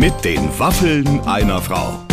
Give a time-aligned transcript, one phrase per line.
[0.00, 2.06] Mit den Waffeln einer Frau.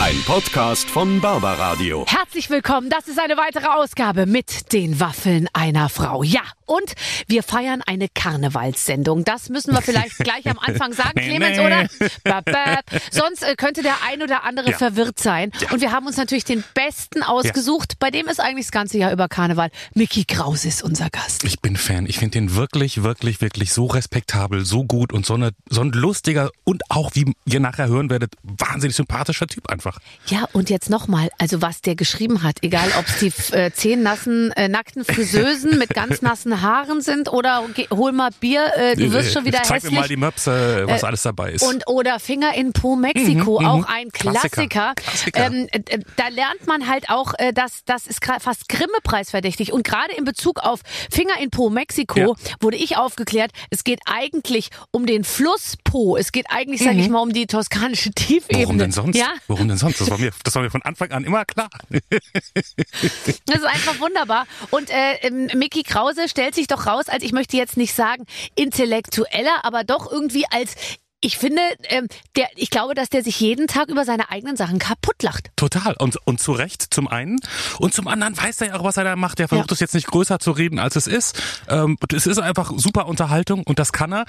[0.00, 2.04] Ein Podcast von Barbaradio.
[2.08, 2.90] Herzlich willkommen.
[2.90, 6.24] Das ist eine weitere Ausgabe mit den Waffeln einer Frau.
[6.24, 6.92] Ja, und
[7.26, 9.24] wir feiern eine Karnevalssendung.
[9.24, 11.66] Das müssen wir vielleicht gleich am Anfang sagen, Nee, Clemens, nee.
[11.66, 11.86] oder?
[12.24, 12.84] Bap, bap.
[13.10, 14.76] Sonst äh, könnte der ein oder andere Ja.
[14.78, 15.50] verwirrt sein.
[15.70, 17.94] Und wir haben uns natürlich den Besten ausgesucht.
[17.98, 19.70] Bei dem ist eigentlich das ganze Jahr über Karneval.
[19.94, 21.44] Mickey Kraus ist unser Gast.
[21.44, 22.06] Ich bin Fan.
[22.06, 25.90] Ich finde den wirklich, wirklich, wirklich so respektabel, so gut und so, eine, so ein
[25.92, 29.98] lustiger und auch, wie ihr nachher hören werdet, wahnsinnig sympathischer Typ einfach.
[30.26, 34.02] Ja, und jetzt nochmal, also was der geschrieben hat, egal ob es die äh, zehn
[34.02, 38.96] nassen, äh, nackten Friseusen mit ganz nassen Haaren sind oder geh, hol mal Bier, äh,
[38.96, 39.92] du wirst schon wieder Zeig hässlich.
[39.92, 41.62] mir mal die Maps, äh, was Äh, alles dabei ist.
[41.62, 43.84] Und oder Finger in Po Mexiko, Mhm, auch mhm.
[43.88, 44.48] ein Klassiker.
[44.48, 44.94] Klassiker.
[44.96, 45.46] Klassiker.
[45.46, 49.72] Ähm, äh, da lernt man halt auch, äh, dass das ist fast Grimme-Preis verdächtig.
[49.72, 52.32] Und gerade in Bezug auf Finger in Po Mexiko Ja.
[52.60, 56.16] wurde ich aufgeklärt, es geht eigentlich um den Fluss Po.
[56.16, 58.58] Es geht eigentlich, sage ich mal, um die toskanische Tiefebene.
[58.58, 58.64] Mhm.
[58.64, 59.16] Warum denn sonst?
[59.16, 60.00] Ja, Warum denn sonst?
[60.00, 61.68] Das war, mir, das war mir von Anfang an immer klar.
[61.90, 64.46] das ist einfach wunderbar.
[64.70, 68.24] Und äh, ähm, Mickey Krause stellt sich doch raus, als ich möchte jetzt nicht sagen
[68.54, 70.74] intellektueller, aber doch irgendwie als
[71.20, 74.78] ich finde, ähm, der, ich glaube, dass der sich jeden Tag über seine eigenen Sachen
[74.78, 75.50] kaputt lacht.
[75.56, 75.96] Total.
[75.98, 77.40] Und, und zu Recht zum einen.
[77.80, 79.40] Und zum anderen weiß er ja auch, was er da macht.
[79.40, 79.74] Er versucht Ja.
[79.74, 81.42] es jetzt nicht größer zu reden, als es ist.
[81.68, 84.26] Ähm, es ist einfach super Unterhaltung und das kann er.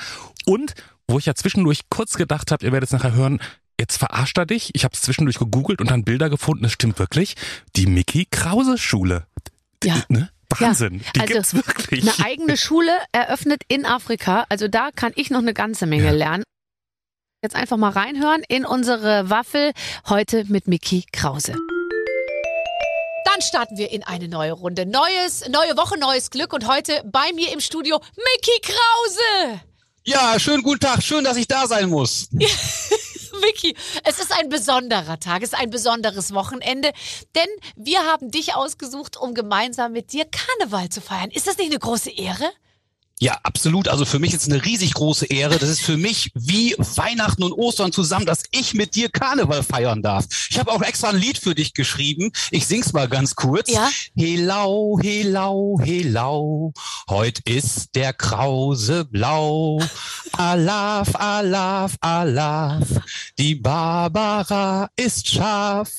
[0.47, 0.73] Und
[1.07, 3.39] wo ich ja zwischendurch kurz gedacht habe, ihr werdet es nachher hören,
[3.79, 4.71] jetzt verarscht er dich.
[4.73, 6.65] Ich habe es zwischendurch gegoogelt und dann Bilder gefunden.
[6.65, 7.35] Es stimmt wirklich.
[7.75, 9.27] Die Mickey Krause Schule.
[9.83, 10.01] Ja.
[10.07, 10.31] Ne?
[10.57, 11.01] Wahnsinn.
[11.05, 12.01] Ja, Die also gibt's wirklich.
[12.03, 14.45] Eine eigene Schule eröffnet in Afrika.
[14.49, 16.11] Also da kann ich noch eine ganze Menge Ja.
[16.11, 16.43] lernen.
[17.43, 19.71] Jetzt einfach mal reinhören in unsere Waffel
[20.09, 21.53] heute mit Mickey Krause.
[23.25, 24.85] Dann starten wir in eine neue Runde.
[24.85, 29.61] Neues, neue Woche, neues Glück und heute bei mir im Studio Mickey Krause.
[30.03, 31.03] Ja, schönen guten Tag.
[31.03, 32.29] Schön, dass ich da sein muss.
[33.41, 36.91] Vicky, es ist ein besonderer Tag, es ist ein besonderes Wochenende,
[37.35, 41.31] denn wir haben dich ausgesucht, um gemeinsam mit dir Karneval zu feiern.
[41.31, 42.51] Ist das nicht eine große Ehre?
[43.21, 43.89] Ja, absolut.
[43.89, 45.59] Also für mich ist es eine riesig große Ehre.
[45.59, 50.01] Das ist für mich wie Weihnachten und Ostern zusammen, dass ich mit dir Karneval feiern
[50.01, 50.25] darf.
[50.49, 52.31] Ich habe auch extra ein Lied für dich geschrieben.
[52.49, 53.69] Ich sing's mal ganz kurz.
[53.69, 53.89] Ja.
[54.15, 56.71] Helau, helau, helau.
[57.09, 59.81] Heut ist der Krause blau.
[60.37, 62.87] Alaf, alaf, alaf.
[63.37, 65.89] Die Barbara ist scharf.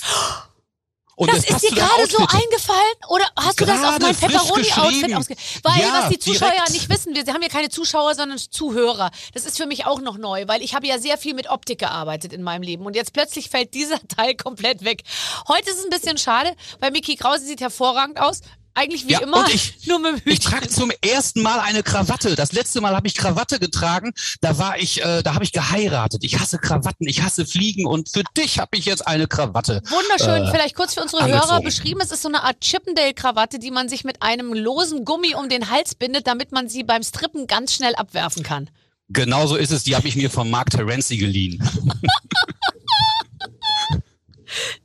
[1.21, 2.95] Und Das ist dir gerade so eingefallen?
[3.11, 5.15] Oder hast du das auf mein Pepperoni-Outfit geschrieben.
[5.15, 5.37] ausge...
[5.63, 6.71] Weil, Ja, was die Zuschauer direkt.
[6.71, 9.11] nicht wissen, wir haben hier keine Zuschauer, sondern Zuhörer.
[9.35, 11.81] Das ist für mich auch noch neu, weil ich habe ja sehr viel mit Optik
[11.81, 12.87] gearbeitet in meinem Leben.
[12.87, 15.03] Und jetzt plötzlich fällt dieser Teil komplett weg.
[15.47, 18.41] Heute ist es ein bisschen schade, weil Mickey Krause sieht hervorragend aus.
[18.75, 22.37] Eigentlich wie Ja, immer, ich- nur mit dem Ich trage zum ersten Mal eine Krawatte.
[22.37, 24.13] Das letzte Mal habe ich Krawatte getragen.
[24.41, 26.23] Da war ich, äh, da habe ich geheiratet.
[26.25, 29.83] Ich hasse Krawatten, ich hasse Fliegen und für dich habe ich jetzt eine Krawatte.
[29.89, 31.51] Wunderschön, äh, vielleicht kurz für unsere angezogen.
[31.51, 32.01] Hörer beschrieben.
[32.03, 35.71] Es ist so eine Art Chippendale-Krawatte, die man sich mit einem losen Gummi um den
[35.71, 38.71] Hals bindet, damit man sie beim Strippen ganz schnell abwerfen kann.
[39.09, 39.83] Genauso ist es.
[39.83, 41.61] Die habe ich mir von Mark Terenzi geliehen.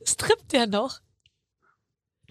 [0.04, 0.98] Strippt der noch?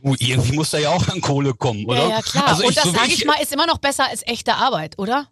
[0.05, 2.03] Du, irgendwie muss da ja auch an Kohle kommen, oder?
[2.03, 2.47] Ja, ja, klar.
[2.49, 5.27] Also Und das, so sage ich mal, ist immer noch besser als echte Arbeit, oder?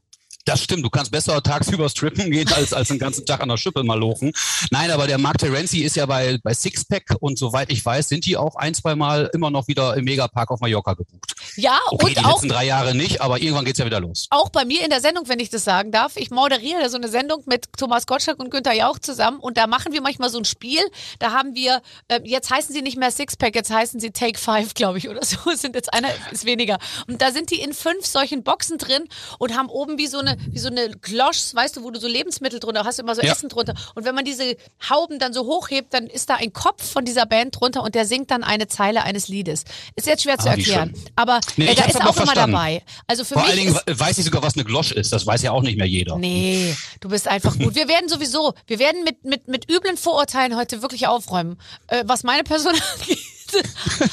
[0.45, 3.57] Das stimmt, du kannst besser tagsüber strippen gehen, als, als den ganzen Tag an der
[3.57, 4.33] Schippe mal lochen.
[4.72, 8.25] Nein, aber der Mark Terenzi ist ja bei, bei Sixpack und soweit ich weiß, sind
[8.25, 11.32] die auch ein, zwei Mal immer noch wieder im Megapark auf Mallorca gebucht.
[11.56, 14.28] Ja, Okay, und die auch, letzten drei Jahre nicht, aber irgendwann geht's ja wieder los.
[14.30, 16.14] auch bei mir in der Sendung, wenn ich das sagen darf.
[16.18, 19.94] Ich moderiere so eine Sendung mit Thomas Gottschalk und Günther Jauch zusammen und da machen
[19.94, 20.81] wir manchmal so ein Spiel.
[21.19, 24.74] Da haben wir, äh, jetzt heißen sie nicht mehr Sixpack, jetzt heißen sie Take Five,
[24.74, 25.38] glaube ich, oder so.
[25.52, 26.78] Es Sind jetzt einer ist weniger.
[27.08, 29.03] Und da sind die in fünf solchen Boxen drin
[29.40, 32.08] und haben oben wie so eine, wie so eine Glosch, weißt du, wo du so
[32.08, 33.31] Lebensmittel drunter hast, immer so Ja.
[33.31, 33.74] Essen drunter.
[33.96, 34.58] Und wenn man diese
[34.90, 38.06] Hauben dann so hochhebt, dann ist da ein Kopf von dieser Band drunter und der
[38.06, 39.63] singt dann eine Zeile eines Liedes.
[39.96, 40.94] Ist jetzt schwer zu Ah, wie erklären.
[41.16, 42.54] Aber Nee, äh, da ist auch immer verstanden.
[42.54, 42.84] dabei.
[43.08, 45.12] Also für Vor mich allen Dingen weiß ich sogar, was eine Glosch ist.
[45.13, 46.18] Das weiß ja auch nicht mehr jeder.
[46.18, 47.75] Nee, du bist einfach gut.
[47.75, 52.24] Wir werden sowieso, wir werden mit, mit, mit üblen Vorurteilen heute wirklich aufräumen, äh, was
[52.24, 53.19] meine Person angeht.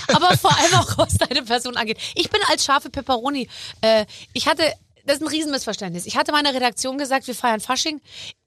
[0.08, 1.98] Aber vor allem auch, was deine Person angeht.
[2.14, 3.48] Ich bin als scharfe Peperoni.
[3.80, 4.62] Äh, ich hatte,
[5.06, 6.06] das ist ein Riesenmissverständnis.
[6.06, 8.00] Ich hatte meiner Redaktion gesagt, wir feiern Fasching.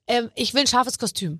[0.07, 1.39] Ähm, ich will ein scharfes Kostüm.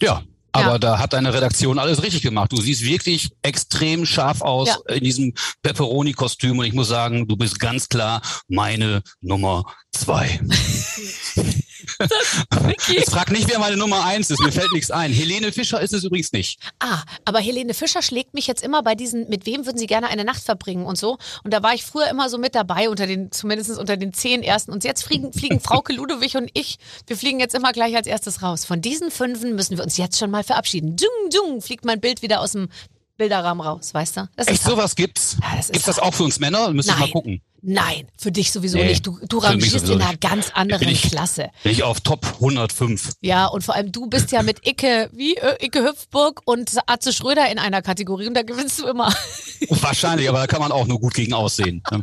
[0.00, 0.22] Ja.
[0.56, 0.78] Aber Ja.
[0.78, 2.50] da hat deine Redaktion alles richtig gemacht.
[2.52, 4.94] Du siehst wirklich extrem scharf aus Ja.
[4.94, 10.40] in diesem Pepperoni-Kostüm und ich muss sagen, du bist ganz klar meine Nummer zwei.
[12.88, 14.40] Jetzt frag nicht, wer meine Nummer eins ist.
[14.40, 15.12] Mir fällt nichts ein.
[15.12, 16.60] Helene Fischer ist es übrigens nicht.
[16.78, 20.08] Ah, aber Helene Fischer schlägt mich jetzt immer bei diesen, mit wem würden Sie gerne
[20.08, 21.18] eine Nacht verbringen und so.
[21.44, 24.42] Und da war ich früher immer so mit dabei, unter den, zumindest unter den zehn
[24.42, 24.72] ersten.
[24.72, 28.42] Und jetzt fliegen, fliegen Frauke Ludowig und ich, wir fliegen jetzt immer gleich als erstes
[28.42, 28.64] raus.
[28.64, 30.96] Von diesen fünfen müssen wir uns jetzt schon mal verabschieden.
[30.96, 32.68] Dung, dung, fliegt mein Bild wieder aus dem
[33.16, 34.28] Bilderrahmen raus, weißt du?
[34.36, 35.36] Das Echt, sowas gibt's?
[35.40, 36.70] Ja, das gibt's das auch für uns Männer?
[36.72, 37.42] Müssen wir mal gucken.
[37.68, 39.04] Nein, für dich sowieso nee, nicht.
[39.04, 41.50] Du, du rangierst in einer ganz anderen ich, Klasse.
[41.64, 43.14] Bin ich auf Top 105.
[43.22, 47.12] Ja, und vor allem du bist ja mit Icke, wie äh, Icke Hüpfburg und Atze
[47.12, 49.12] Schröder in einer Kategorie und da gewinnst du immer.
[49.68, 51.82] Wahrscheinlich, aber da kann man auch nur gut gegen aussehen.
[51.90, 52.02] Ne?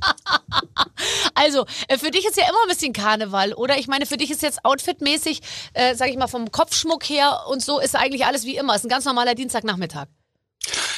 [1.36, 3.78] also, äh, für dich ist ja immer ein bisschen Karneval, oder?
[3.78, 5.40] Ich meine, für dich ist jetzt outfitmäßig,
[5.74, 8.76] äh, sag ich mal, vom Kopfschmuck her und so ist eigentlich alles wie immer.
[8.76, 10.08] Ist ein ganz normaler Dienstagnachmittag.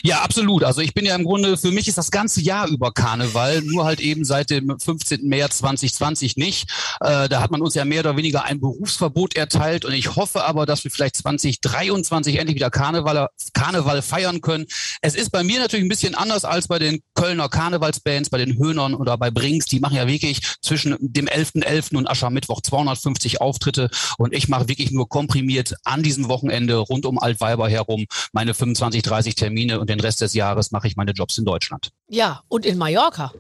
[0.03, 0.63] Ja, absolut.
[0.63, 3.85] Also ich bin ja im Grunde, für mich ist das ganze Jahr über Karneval, nur
[3.85, 5.27] halt eben seit dem 15.
[5.27, 6.69] März 2020 nicht.
[7.01, 10.43] Äh, da hat man uns ja mehr oder weniger ein Berufsverbot erteilt und ich hoffe
[10.43, 14.65] aber, dass wir vielleicht 2023 endlich wieder Karneval, Karneval feiern können.
[15.01, 18.57] Es ist bei mir natürlich ein bisschen anders als bei den Kölner Karnevalsbands, bei den
[18.57, 19.65] Höhnern oder bei Brings.
[19.65, 21.65] Die machen ja wirklich zwischen dem 11.11.
[21.65, 21.95] .11.
[21.97, 27.19] und Aschermittwoch 250 Auftritte und ich mache wirklich nur komprimiert an diesem Wochenende rund um
[27.19, 31.37] Altweiber herum meine 25, 30 Termine und den Rest des Jahres mache ich meine Jobs
[31.37, 31.91] in Deutschland.
[32.09, 33.33] Ja, und in Mallorca.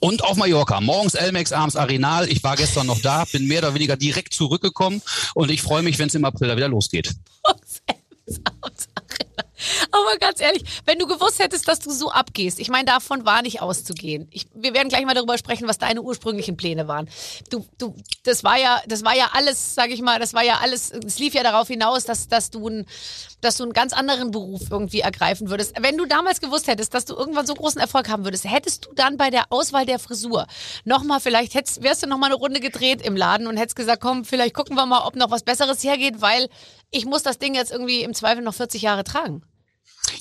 [0.00, 0.80] Und auf Mallorca.
[0.80, 2.28] Morgens Elmex, abends Arenal.
[2.28, 5.02] Ich war gestern noch da, bin mehr oder weniger direkt zurückgekommen
[5.34, 7.14] und ich freue mich, wenn es im April wieder losgeht.
[9.90, 13.42] Aber ganz ehrlich, wenn du gewusst hättest, dass du so abgehst, ich meine, davon war
[13.42, 14.28] nicht auszugehen.
[14.30, 17.08] Ich, wir werden gleich mal darüber sprechen, was deine ursprünglichen Pläne waren.
[17.50, 17.94] Du, du,
[18.24, 21.18] das war ja, das war ja alles, sag ich mal, das war ja alles, es
[21.18, 22.86] lief ja darauf hinaus, dass, dass du ein,
[23.40, 25.74] dass du einen ganz anderen Beruf irgendwie ergreifen würdest.
[25.80, 28.94] Wenn du damals gewusst hättest, dass du irgendwann so großen Erfolg haben würdest, hättest du
[28.94, 30.46] dann bei der Auswahl der Frisur
[30.84, 34.24] nochmal, vielleicht hättest, wärst du nochmal eine Runde gedreht im Laden und hättest gesagt, komm,
[34.24, 36.48] vielleicht gucken wir mal, ob noch was Besseres hergeht, weil
[36.90, 39.42] ich muss das Ding jetzt irgendwie im Zweifel noch 40 Jahre tragen.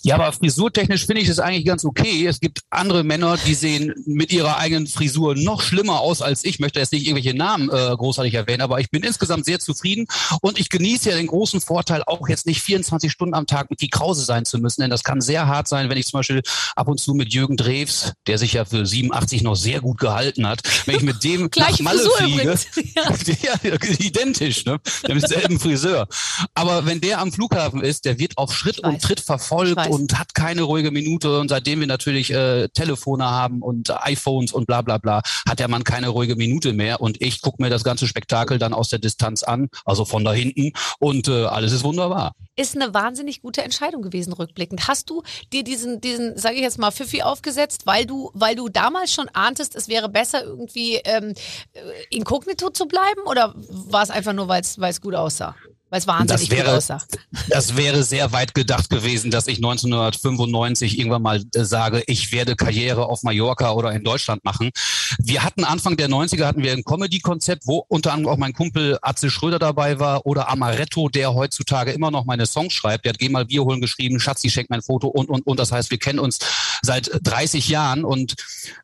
[0.07, 2.25] Ja, aber frisurtechnisch finde ich das eigentlich ganz okay.
[2.27, 6.59] Es gibt andere Männer, die sehen mit ihrer eigenen Frisur noch schlimmer aus als ich.
[6.59, 10.07] Möchte jetzt nicht irgendwelche Namen äh, großartig erwähnen, aber ich bin insgesamt sehr zufrieden
[10.41, 13.81] und ich genieße ja den großen Vorteil, auch jetzt nicht 24 Stunden am Tag mit
[13.81, 16.41] die Krause sein zu müssen, denn das kann sehr hart sein, wenn ich zum Beispiel
[16.77, 20.47] ab und zu mit Jürgen Drews, der sich ja für 87 noch sehr gut gehalten
[20.47, 22.91] hat, wenn ich mit dem nach Malle Frisur fliege,
[23.43, 23.55] ja.
[23.61, 24.79] ja, identisch, ne?
[25.05, 26.07] Der mit selben Friseur.
[26.53, 30.33] Aber wenn der am Flughafen ist, der wird auf Schritt und Tritt verfolgt und hat
[30.33, 31.39] keine ruhige Minute.
[31.39, 35.67] Und seitdem wir natürlich äh, Telefone haben und iPhones und bla bla bla, hat der
[35.67, 37.01] Mann keine ruhige Minute mehr.
[37.01, 40.33] Und ich gucke mir das ganze Spektakel dann aus der Distanz an, also von da
[40.33, 40.73] hinten.
[40.99, 42.33] Und äh, alles ist wunderbar.
[42.55, 44.87] Ist eine wahnsinnig gute Entscheidung gewesen, rückblickend.
[44.87, 48.69] Hast du dir diesen, diesen, sage ich jetzt mal, Pfiffi aufgesetzt, weil du, weil du
[48.69, 51.33] damals schon ahntest, es wäre besser, irgendwie ähm,
[51.73, 51.79] äh,
[52.09, 53.21] inkognito zu bleiben?
[53.25, 55.55] Oder war es einfach nur, weil es gut aussah?
[55.89, 57.01] Weil es wahnsinnig das wäre, gut aussah.
[57.47, 62.57] Das wäre sehr weit gedacht gewesen, dass ich 1995 irgendwann mal äh, sage, ich werde
[62.57, 64.71] Karriere auf Mallorca oder in Deutschland machen.
[65.17, 68.99] Wir hatten Anfang der 90er hatten wir ein Comedy-Konzept, wo unter anderem auch mein Kumpel
[69.01, 73.05] Atze Schröder dabei war oder Amaretto, der heutzutage immer noch meine Songs schreibt.
[73.05, 75.57] Der hat Geh mal Bier holen geschrieben, Schatzi schenkt mein Foto und, und, und.
[75.57, 76.39] Das heißt, wir kennen uns
[76.81, 78.35] seit 30 Jahren und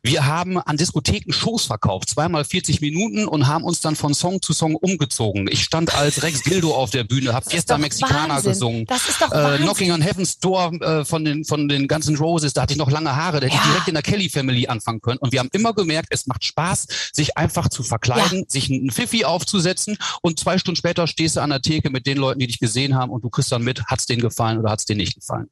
[0.02, 4.42] wir haben an Diskotheken Shows verkauft, zweimal 40 Minuten und haben uns dann von Song
[4.42, 5.48] zu Song umgezogen.
[5.50, 8.52] Ich stand als Rex Gildo auf der Bühne, habe Fiesta Mexicana Wahnsinn.
[8.52, 8.84] gesungen.
[8.86, 12.52] Das ist doch äh, Knocking on Heaven's Door äh, von den von den ganzen Roses,
[12.52, 13.62] da hatte ich noch lange Haare, da hätte ja.
[13.62, 16.44] ich direkt in der Kelly Family anfangen können und wir haben immer gemerkt, es macht
[16.44, 18.44] Spaß, sich einfach zu verkleiden, ja.
[18.48, 22.18] sich einen Pfiffi aufzusetzen und zwei Stunden später stehst du an der Theke mit den
[22.18, 24.84] Leuten, die dich gesehen haben und du kriegst dann mit, hat's denen gefallen oder hat's
[24.84, 25.48] dir nicht gefallen.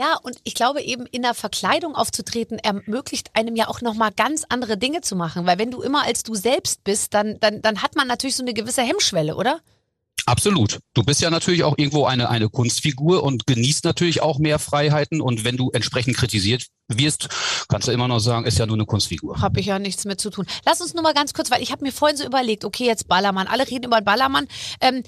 [0.00, 4.46] Ja, und ich glaube eben in der Verkleidung aufzutreten ermöglicht einem ja auch nochmal ganz
[4.48, 7.82] andere Dinge zu machen, weil wenn du immer als du selbst bist, dann, dann, dann
[7.82, 9.60] hat man natürlich so eine gewisse Hemmschwelle, oder?
[10.24, 10.78] Absolut.
[10.94, 15.20] Du bist ja natürlich auch irgendwo eine, eine Kunstfigur und genießt natürlich auch mehr Freiheiten.
[15.20, 17.28] Und wenn du entsprechend kritisiert wirst,
[17.68, 19.42] kannst du immer noch sagen, ist ja nur eine Kunstfigur.
[19.42, 20.46] Habe ich ja nichts mit zu tun.
[20.64, 23.06] Lass uns nur mal ganz kurz, weil ich habe mir vorhin so überlegt, okay, jetzt
[23.06, 24.48] Ballermann, alle reden über Ballermann.
[24.80, 25.02] Ähm,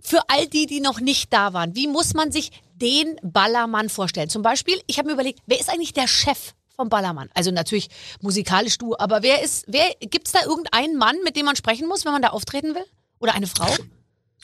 [0.00, 4.28] für all die, die noch nicht da waren, wie muss man sich den Ballermann vorstellen?
[4.28, 7.30] Zum Beispiel, ich habe mir überlegt, wer ist eigentlich der Chef vom Ballermann?
[7.34, 7.88] Also natürlich
[8.20, 12.04] musikalisch du, aber wer ist, wer, gibt's da irgendeinen Mann, mit dem man sprechen muss,
[12.04, 12.84] wenn man da auftreten will?
[13.20, 13.72] Oder eine Frau?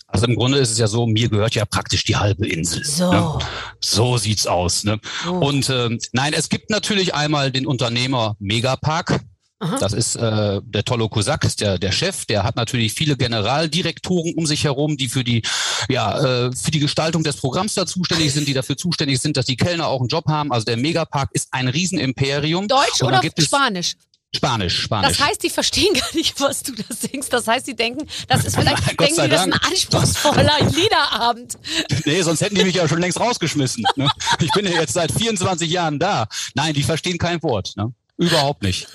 [0.07, 2.85] Also im Grunde ist es ja so, mir gehört ja praktisch die halbe Insel.
[2.85, 3.39] So, ne?
[3.81, 4.85] so sieht's aus.
[4.85, 4.99] Ne?
[5.29, 5.31] Oh.
[5.31, 9.21] Und äh, nein, es gibt natürlich einmal den Unternehmer Megapark.
[9.61, 9.77] Aha.
[9.79, 12.25] Das ist äh, der Tolo Kosak, ist der, der Chef.
[12.25, 15.43] Der hat natürlich viele Generaldirektoren um sich herum, die für die,
[15.91, 19.45] ja, äh, für die Gestaltung des Programms da zuständig sind, die dafür zuständig sind, dass
[19.45, 20.51] die Kellner auch einen Job haben.
[20.51, 22.69] Also der Megapark ist ein Riesenimperium.
[22.69, 23.97] Deutsch oder Spanisch?
[24.35, 25.19] Spanisch, Spanisch.
[25.19, 27.33] Das heißt, die verstehen gar nicht, was du da singst.
[27.33, 29.67] Das heißt, die denken, das ist vielleicht, Nein, denken die, das ist ein Dank.
[29.67, 31.59] anspruchsvoller Liederabend.
[32.05, 33.85] Nee, sonst hätten die mich ja schon längst rausgeschmissen.
[33.97, 34.09] Ne?
[34.41, 36.29] Ich bin ja jetzt seit 24 Jahren da.
[36.55, 37.73] Nein, die verstehen kein Wort.
[37.77, 37.93] Ne?
[38.21, 38.87] Überhaupt nicht.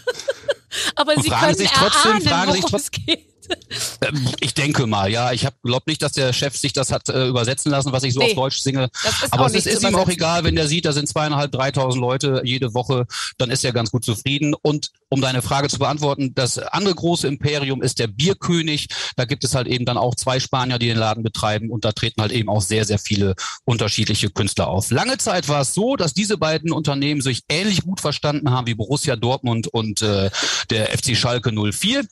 [0.96, 3.28] Aber Und sie fragen können sich trotzdem- erahnen, fragen sich geht.
[4.02, 5.32] Ähm, Ich denke mal, ja.
[5.32, 8.20] Ich glaube nicht, dass der Chef sich das hat äh, übersetzen lassen, was ich so
[8.20, 8.90] Nee, auf Deutsch singe.
[9.32, 12.42] Aber es ist, ist ihm auch egal, wenn der sieht, da sind zweieinhalb, dreitausend Leute
[12.44, 13.06] jede Woche,
[13.38, 14.54] dann ist er ganz gut zufrieden.
[14.54, 18.88] Und um deine Frage zu beantworten, das andere große Imperium ist der Bierkönig.
[19.16, 21.92] Da gibt es halt eben dann auch zwei Spanier, die den Laden betreiben und da
[21.92, 23.36] treten halt eben auch sehr, sehr viele
[23.66, 24.92] unterschiedliche Künstler auf.
[24.92, 28.76] Lange Zeit war es so, dass diese beiden Unternehmen sich ähnlich gut verstanden haben wie
[28.76, 30.30] Borussia Dortmund und äh,
[30.70, 32.06] der FC Schalke 04.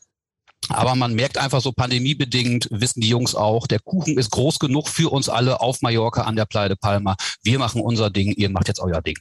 [0.69, 4.87] Aber man merkt einfach so pandemiebedingt, wissen die Jungs auch, der Kuchen ist groß genug
[4.87, 7.15] für uns alle auf Mallorca an der Playa de Palma.
[7.43, 9.17] Wir machen unser Ding, ihr macht jetzt euer Ding.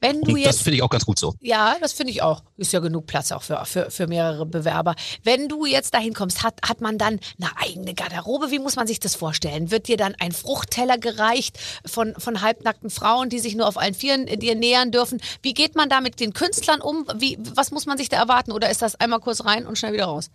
[0.00, 1.34] Wenn du Und das jetzt finde ich auch ganz gut so.
[1.40, 2.42] Ja, das finde ich auch.
[2.56, 4.94] Ist ja genug Platz auch für, für, für mehrere Bewerber.
[5.22, 8.50] Wenn du jetzt dahin kommst, hat, hat man dann eine eigene Garderobe?
[8.50, 9.70] Wie muss man sich das vorstellen?
[9.70, 13.94] Wird dir dann ein Fruchtteller gereicht von, von halbnackten Frauen, die sich nur auf allen
[13.94, 15.20] Vieren äh, dir nähern dürfen?
[15.42, 17.06] Wie geht man da mit den Künstlern um?
[17.16, 18.52] Wie, was muss man sich da erwarten?
[18.52, 20.30] Oder ist das einmal kurz rein und schnell wieder raus?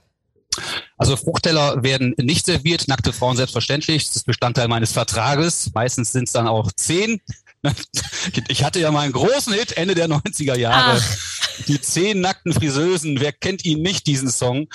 [0.97, 4.07] Also Fruchtteller werden nicht serviert, nackte Frauen selbstverständlich.
[4.07, 5.71] Das ist Bestandteil meines Vertrages.
[5.73, 7.21] Meistens sind es dann auch zehn.
[8.49, 11.01] Ich hatte ja mal einen großen Hit Ende der 90er Jahre.
[11.67, 13.19] Die zehn nackten Friseusen.
[13.19, 14.67] Wer kennt ihn nicht, diesen Song?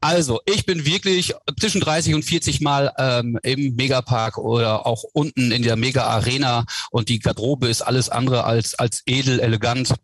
[0.00, 5.50] Also, ich bin wirklich zwischen 30 und 40 Mal ähm, im Megapark oder auch unten
[5.50, 9.94] in der Mega Arena und die Garderobe ist alles andere als, als edel, elegant.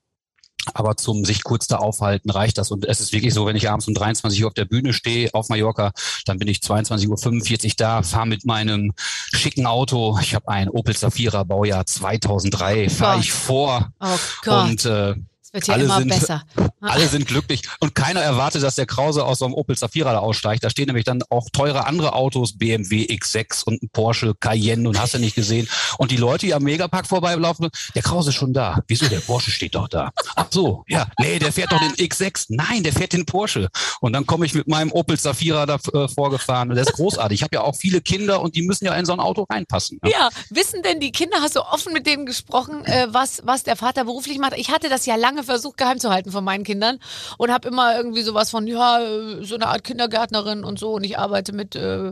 [0.73, 2.71] Aber zum sich kurz da aufhalten reicht das.
[2.71, 5.33] Und es ist wirklich so, wenn ich abends um 23 Uhr auf der Bühne stehe
[5.35, 5.93] auf Mallorca,
[6.25, 8.93] dann bin ich 22.45 Uhr da, fahre mit meinem
[9.33, 10.19] schicken Auto.
[10.21, 13.91] Ich habe ein Opel Safira Baujahr 2003, fahre ich vor.
[14.01, 14.07] Oh
[14.43, 15.15] Gott, Und äh,
[15.55, 16.43] wird ja alle immer sind- besser.
[16.81, 20.19] alle sind glücklich und keiner erwartet, dass der Krause aus so einem Opel Safira da
[20.19, 20.63] aussteigt.
[20.65, 24.99] Da stehen nämlich dann auch teure andere Autos, BMW X6 und ein Porsche Cayenne und
[25.01, 25.69] hast du nicht gesehen.
[25.99, 28.81] Und die Leute, die am Megapark vorbeilaufen, der Krause ist schon da.
[28.89, 29.07] Wieso?
[29.09, 30.11] Der Porsche steht doch da.
[30.37, 31.07] Ach so, ja.
[31.19, 32.47] Nee, der fährt doch den X6.
[32.49, 33.69] Nein, der fährt den Porsche.
[34.01, 36.71] Und dann komme ich mit meinem Opel Safira da äh, vorgefahren.
[36.71, 37.39] Und das ist großartig.
[37.39, 40.01] Ich habe ja auch viele Kinder und die müssen ja in so ein Auto reinpassen.
[40.03, 40.11] Ne?
[40.11, 43.77] Ja, wissen denn die Kinder, hast du offen mit denen gesprochen, äh, was, was der
[43.77, 44.55] Vater beruflich macht?
[44.57, 46.99] Ich hatte das ja lange versucht, geheim zu halten von meinen Kindern
[47.39, 51.05] und habe immer irgendwie sowas von, ja, äh, so eine Art Kindergärtnerin und so und
[51.05, 52.09] ich arbeite mit, äh,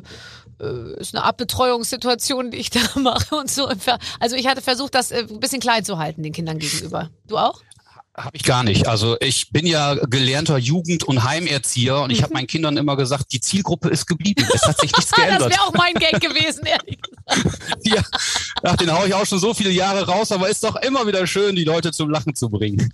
[0.61, 3.69] äh, ist eine Art Betreuungssituation, die ich da mache und so.
[4.21, 7.11] Also ich hatte versucht, das äh, ein bisschen klein zu halten den Kindern gegenüber.
[7.27, 7.61] Du auch?
[8.15, 8.89] Habe ich gar nicht.
[8.89, 13.33] Also ich bin ja gelernter Jugend- und Heimerzieher und ich habe meinen Kindern immer gesagt,
[13.33, 14.47] die Zielgruppe ist geblieben.
[14.53, 15.51] Es hat sich nichts Ah, das geändert.
[15.51, 17.59] wäre auch mein Gag gewesen, ehrlich gesagt.
[17.85, 18.03] Ja,
[18.63, 21.27] ach, den hau ich auch schon so viele Jahre raus, aber ist doch immer wieder
[21.27, 22.93] schön, die Leute zum Lachen zu bringen.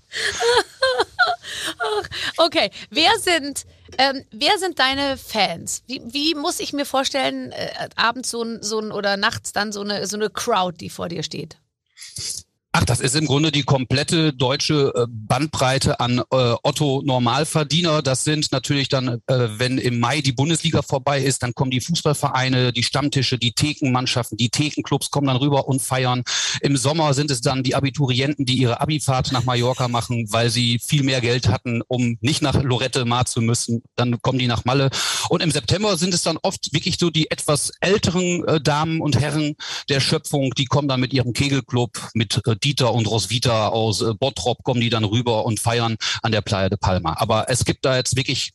[2.37, 3.67] Okay, wer sind,
[3.99, 5.83] ähm, wer sind deine Fans?
[5.87, 9.73] Wie, wie muss ich mir vorstellen, äh, abends so ein, so ein oder nachts dann
[9.73, 11.59] so eine, so eine Crowd, die vor dir steht?
[12.73, 18.03] Ach, das ist im Grunde die komplette deutsche äh, Bandbreite an äh, Otto Normalverdiener.
[18.03, 21.81] Das sind natürlich dann, äh, wenn im Mai die Bundesliga vorbei ist, dann kommen die
[21.81, 26.23] Fußballvereine, die Stammtische, die Thekenmannschaften, die Thekenclubs kommen dann rüber und feiern.
[26.61, 30.79] Im Sommer sind es dann die Abiturienten, die ihre Abifahrt nach Mallorca machen, weil sie
[30.79, 33.83] viel mehr Geld hatten, um nicht nach Lorette Mar zu müssen.
[33.97, 34.91] Dann kommen die nach Malle.
[35.31, 39.19] Und im September sind es dann oft wirklich so die etwas älteren äh, Damen und
[39.19, 39.57] Herren
[39.89, 44.15] der Schöpfung, die kommen dann mit ihrem Kegelclub, mit äh, Dieter und Roswitha aus äh,
[44.15, 47.15] Bottrop, kommen die dann rüber und feiern an der Playa de Palma.
[47.19, 48.53] Aber es gibt da jetzt wirklich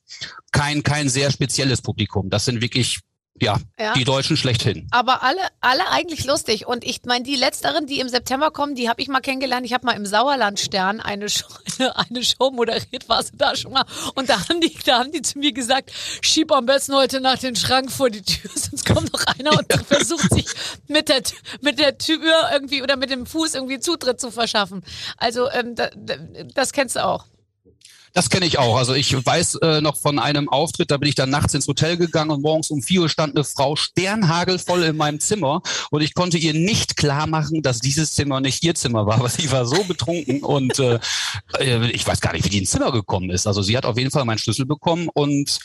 [0.51, 2.29] kein, kein sehr spezielles Publikum.
[2.29, 2.99] Das sind wirklich,
[3.41, 3.93] ja, Ja.
[3.93, 4.87] die Deutschen schlechthin.
[4.91, 6.67] Aber alle, alle eigentlich lustig.
[6.67, 9.65] Und ich meine, die letzteren, die im September kommen, die habe ich mal kennengelernt.
[9.65, 11.47] Ich habe mal im Sauerlandstern eine Show,
[11.79, 13.85] eine, eine Show moderiert, warst du da schon mal.
[14.15, 17.37] Und da haben die, da haben die zu mir gesagt, schieb am besten heute nach
[17.39, 20.45] den Schrank vor die Tür, sonst kommt noch einer und versucht sich
[20.87, 21.23] mit der,
[21.61, 24.83] mit der Tür irgendwie oder mit dem Fuß irgendwie Zutritt zu verschaffen.
[25.17, 26.15] Also ähm, da, da,
[26.53, 27.25] das kennst du auch.
[28.13, 28.77] Das kenne ich auch.
[28.77, 31.97] Also ich weiß äh, noch von einem Auftritt, da bin ich dann nachts ins Hotel
[31.97, 36.13] gegangen und morgens um vier Uhr stand eine Frau sternhagelvoll in meinem Zimmer und ich
[36.13, 39.65] konnte ihr nicht klar machen, dass dieses Zimmer nicht ihr Zimmer war, weil sie war
[39.65, 40.99] so betrunken und äh,
[41.59, 43.47] äh, ich weiß gar nicht, wie die ins Zimmer gekommen ist.
[43.47, 45.59] Also sie hat auf jeden Fall meinen Schlüssel bekommen und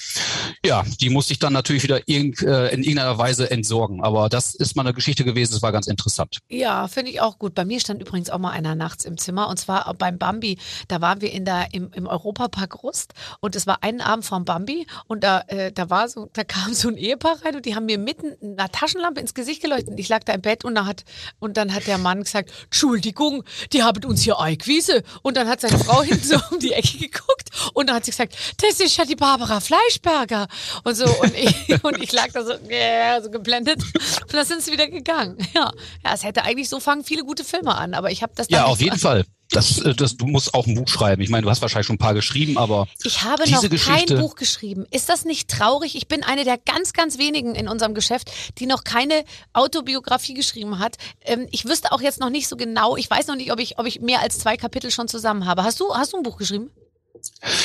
[0.64, 4.02] Ja, die musste ich dann natürlich wieder irg äh, in irgendeiner Weise entsorgen.
[4.02, 6.38] Aber das ist mal eine Geschichte gewesen, das war ganz interessant.
[6.48, 7.54] Ja, finde ich auch gut.
[7.54, 10.58] Bei mir stand übrigens auch mal einer nachts im Zimmer und zwar beim Bambi.
[10.88, 12.06] Da waren wir in der, im, im
[12.38, 16.30] Europapark Rust und es war einen Abend vom Bambi und da, äh, da war so,
[16.32, 19.62] da kam so ein Ehepaar rein und die haben mir mitten eine Taschenlampe ins Gesicht
[19.62, 19.98] geleuchtet.
[19.98, 21.04] Ich lag da im Bett und, da hat,
[21.38, 25.02] und dann hat der Mann gesagt, Entschuldigung, die haben uns hier eingewiesen.
[25.22, 28.10] Und dann hat seine Frau hinten so um die Ecke geguckt und dann hat sie
[28.10, 30.46] gesagt, das ist ja die Barbara Fleischberger.
[30.84, 33.82] Und so, und ich, und ich lag da so, yeah, so geblendet.
[33.82, 35.36] Und dann sind sie wieder gegangen.
[35.54, 35.70] Ja.
[36.04, 38.64] ja, es hätte eigentlich so fangen viele gute Filme an, aber ich habe das Ja,
[38.64, 39.24] auf jeden Fall.
[39.50, 41.22] Das, äh, das, du musst auch ein Buch schreiben.
[41.22, 44.14] Ich meine, du hast wahrscheinlich schon ein paar geschrieben, aber ich habe diese noch Geschichte,
[44.14, 44.86] kein Buch geschrieben.
[44.90, 45.96] Ist das nicht traurig?
[45.96, 49.24] Ich bin eine der ganz, ganz wenigen in unserem Geschäft, die noch keine
[49.54, 50.96] Autobiografie geschrieben hat.
[51.22, 52.96] Ähm, ich wüsste auch jetzt noch nicht so genau.
[52.96, 55.64] Ich weiß noch nicht, ob ich, ob ich mehr als zwei Kapitel schon zusammen habe.
[55.64, 56.70] Hast du, hast du ein Buch geschrieben?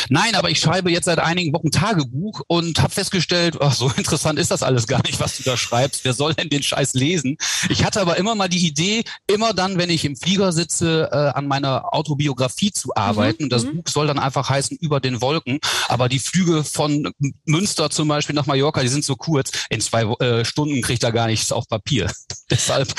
[0.09, 4.39] Nein, aber ich schreibe jetzt seit einigen Wochen Tagebuch und habe festgestellt, ach, so interessant
[4.39, 6.05] ist das alles gar nicht, was du da schreibst.
[6.05, 7.37] Wer soll denn den Scheiß lesen?
[7.69, 11.15] Ich hatte aber immer mal die Idee, immer dann, wenn ich im Flieger sitze, äh,
[11.15, 13.43] an meiner Autobiografie zu arbeiten.
[13.43, 13.77] Mhm, Und das mhm.
[13.77, 15.59] Buch soll dann einfach heißen Über den Wolken.
[15.87, 17.11] Aber die Flüge von
[17.45, 19.51] Münster zum Beispiel nach Mallorca, die sind so kurz.
[19.69, 22.11] In zwei äh, Stunden kriegt er gar nichts auf Papier.
[22.49, 22.93] Deshalb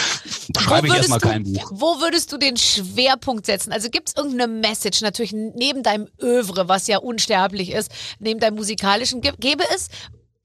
[0.59, 1.71] schreibe ich erstmal kein Buch.
[1.73, 3.73] Wo würdest du den Schwerpunkt setzen?
[3.73, 6.09] Also gibt es irgendeine Message, natürlich neben deinem
[6.45, 9.89] Övre, was ja unsterblich ist, neben deinem musikalischen, gäbe es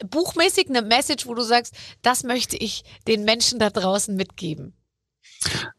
[0.05, 4.73] buchmäßig eine Message, wo du sagst, das möchte ich den Menschen da draußen mitgeben?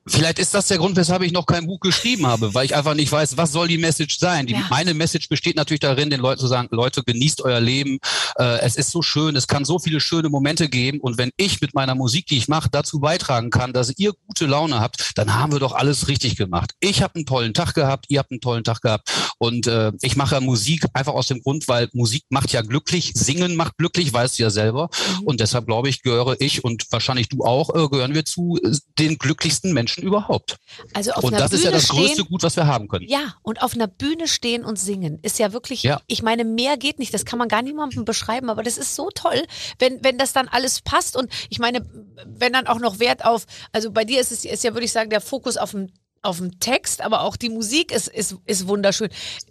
[0.06, 2.94] Vielleicht ist das der Grund, weshalb ich noch kein Buch geschrieben habe, weil ich einfach
[2.94, 4.46] nicht weiß, was soll die Message sein.
[4.46, 4.66] Die, Ja.
[4.70, 7.98] Meine Message besteht natürlich darin, den Leuten zu sagen, Leute, genießt euer Leben.
[8.38, 11.00] Äh, es ist so schön, es kann so viele schöne Momente geben.
[11.00, 14.46] Und wenn ich mit meiner Musik, die ich mache, dazu beitragen kann, dass ihr gute
[14.46, 16.72] Laune habt, dann haben wir doch alles richtig gemacht.
[16.80, 19.10] Ich habe einen tollen Tag gehabt, ihr habt einen tollen Tag gehabt.
[19.38, 23.56] Und äh, ich mache Musik einfach aus dem Grund, weil Musik macht ja glücklich, Singen
[23.56, 24.88] macht glücklich, weißt du ja selber.
[25.18, 25.24] Mhm.
[25.24, 28.76] Und deshalb glaube ich, gehöre ich und wahrscheinlich du auch, äh, gehören wir zu äh,
[28.98, 29.18] den
[29.50, 30.56] glücklichsten Menschen überhaupt.
[30.94, 32.88] Also auf Und einer das ist Bühne ja das größte stehen, Gut, was wir haben
[32.88, 33.06] können.
[33.08, 36.00] Ja, und auf einer Bühne stehen und singen ist ja wirklich, Ja.
[36.06, 37.12] ich meine, mehr geht nicht.
[37.12, 39.42] Das kann man gar niemandem beschreiben, aber das ist so toll,
[39.78, 41.16] wenn, wenn das dann alles passt.
[41.16, 41.84] Und ich meine,
[42.26, 44.92] wenn dann auch noch Wert auf, also bei dir ist es ist ja, würde ich
[44.92, 45.90] sagen, der Fokus auf dem
[46.22, 49.08] auf dem Text, aber auch die Musik ist, ist, ist wunderschön.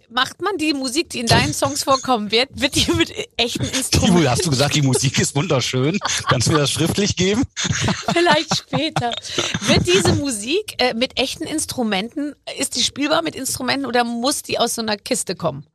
[0.08, 4.30] Macht man die Musik, die in deinen Songs vorkommen wird, wird die mit echten Instrumenten
[4.30, 5.98] hast du gesagt, die Musik ist wunderschön?
[6.28, 7.44] Kannst du mir das schriftlich geben?
[8.12, 9.12] vielleicht später.
[9.62, 14.58] Wird diese Musik äh, mit echten Instrumenten, ist die spielbar mit Instrumenten oder muss die
[14.58, 15.66] aus so einer Kiste kommen?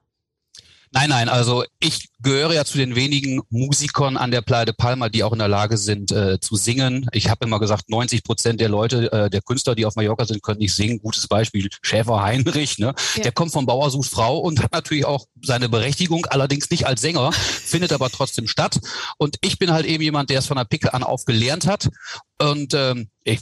[0.92, 5.10] Nein, nein, also ich gehöre ja zu den wenigen Musikern an der Playa de Palma,
[5.10, 7.08] die auch in der Lage sind äh, zu singen.
[7.13, 10.41] Ich habe immer gesagt, 90 Prozent der Leute, äh, der Künstler, die auf Mallorca sind,
[10.41, 11.00] können nicht singen.
[11.00, 12.93] Gutes Beispiel, Schäfer Heinrich, ne?
[13.15, 13.23] Ja.
[13.23, 17.02] Der kommt vom Bauer sucht Frau und hat natürlich auch seine Berechtigung, allerdings nicht als
[17.02, 18.80] Sänger, findet aber trotzdem statt.
[19.17, 21.89] Und ich bin halt eben jemand, der es von der Picke an auf gelernt hat.
[22.41, 23.39] Und ähm, ich,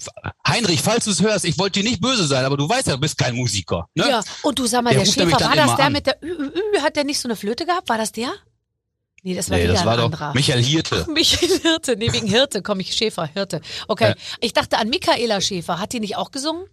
[0.47, 2.95] Heinrich, falls du es hörst, ich wollte dir nicht böse sein, aber du weißt ja,
[2.95, 3.88] du bist kein Musiker.
[3.95, 4.10] Ne?
[4.10, 5.93] Ja, und du sag mal, Der der, Schäfer, war das der an.
[5.93, 7.88] mit der Ü, Ü, Ü, hat der nicht so eine Flöte gehabt?
[7.88, 8.34] War das der?
[9.25, 10.33] Nee, das war Nee, das war doch anderer.
[10.33, 11.05] Michael Hirte.
[11.09, 13.62] Michael Hirte, nee, wegen Hirte komme ich, Schäfer, Hirte.
[13.88, 14.15] Okay, Ja.
[14.41, 16.65] ich dachte an Michaela Schäfer, hat die nicht auch gesungen?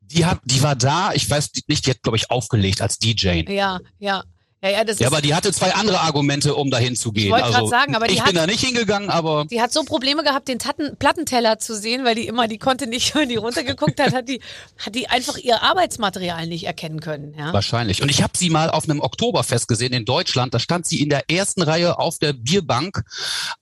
[0.00, 3.42] Die hat, die war da, ich weiß nicht, die hat, glaube ich, aufgelegt als DJ.
[3.48, 4.24] Ja, ja.
[4.66, 7.30] Ja, ja, das Ja, ist, aber die hatte zwei andere Argumente, um dahin zu gehen.
[7.30, 9.72] wollte grad also, sagen, aber die ich hat- bin da nicht hingegangen, aber die hat
[9.72, 13.28] so Probleme gehabt, den Tatten, Plattenteller zu sehen, weil die immer, die konnte nicht, wenn
[13.28, 14.40] die runtergeguckt hat, hat die,
[14.78, 17.34] hat die einfach ihr Arbeitsmaterial nicht erkennen können.
[17.38, 17.52] Ja?
[17.52, 18.02] wahrscheinlich.
[18.02, 20.52] Und ich habe sie mal auf einem Oktoberfest gesehen in Deutschland.
[20.52, 23.02] Da stand sie in der ersten Reihe auf der Bierbank,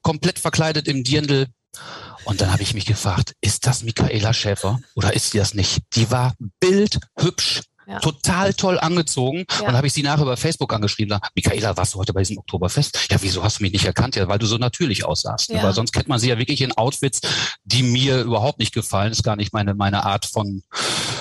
[0.02, 1.46] komplett verkleidet im Dirndl.
[2.24, 5.82] Und dann habe ich mich gefragt, ist das Michaela Schäfer oder ist sie das nicht?
[5.94, 7.62] Die war bildhübsch.
[7.86, 7.98] Ja.
[8.00, 9.44] Total toll angezogen.
[9.50, 9.60] Ja.
[9.60, 11.18] Und dann habe ich sie nachher über Facebook angeschrieben.
[11.20, 13.08] Da, Michaela, warst du heute bei diesem Oktoberfest?
[13.10, 14.16] Ja, wieso hast du mich nicht erkannt?
[14.16, 15.50] Ja, weil du so natürlich aussahst.
[15.50, 15.62] Ja.
[15.62, 17.20] Weil sonst kennt man sie ja wirklich in Outfits,
[17.64, 19.12] die mir überhaupt nicht gefallen.
[19.12, 20.62] ist gar nicht meine, meine Art von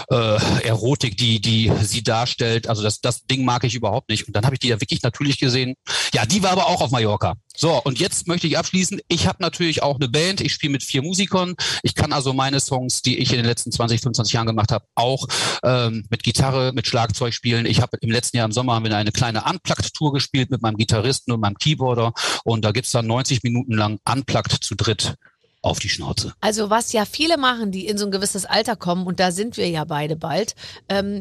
[0.09, 2.67] äh, Erotik, die, die sie darstellt.
[2.67, 4.27] Also das, das Ding mag ich überhaupt nicht.
[4.27, 5.75] Und dann habe ich die ja wirklich natürlich gesehen.
[6.13, 7.35] Ja, die war aber auch auf Mallorca.
[7.55, 8.99] So, und jetzt möchte ich abschließen.
[9.07, 10.41] Ich habe natürlich auch eine Band.
[10.41, 11.55] Ich spiele mit vier Musikern.
[11.83, 14.85] Ich kann also meine Songs, die ich in den letzten 20, 25 Jahren gemacht habe,
[14.95, 15.27] auch
[15.63, 17.65] ähm, mit Gitarre, mit Schlagzeug spielen.
[17.65, 20.77] Ich habe im letzten Jahr im Sommer haben wir eine kleine Unplugged-Tour gespielt mit meinem
[20.77, 22.13] Gitarristen und meinem Keyboarder.
[22.43, 25.15] Und da gibt's dann 90 Minuten lang Unplugged zu dritt
[25.63, 26.33] auf die Schnauze.
[26.41, 29.57] Also was ja viele machen, die in so ein gewisses Alter kommen, und da sind
[29.57, 30.55] wir ja beide bald,
[30.89, 31.19] ähm,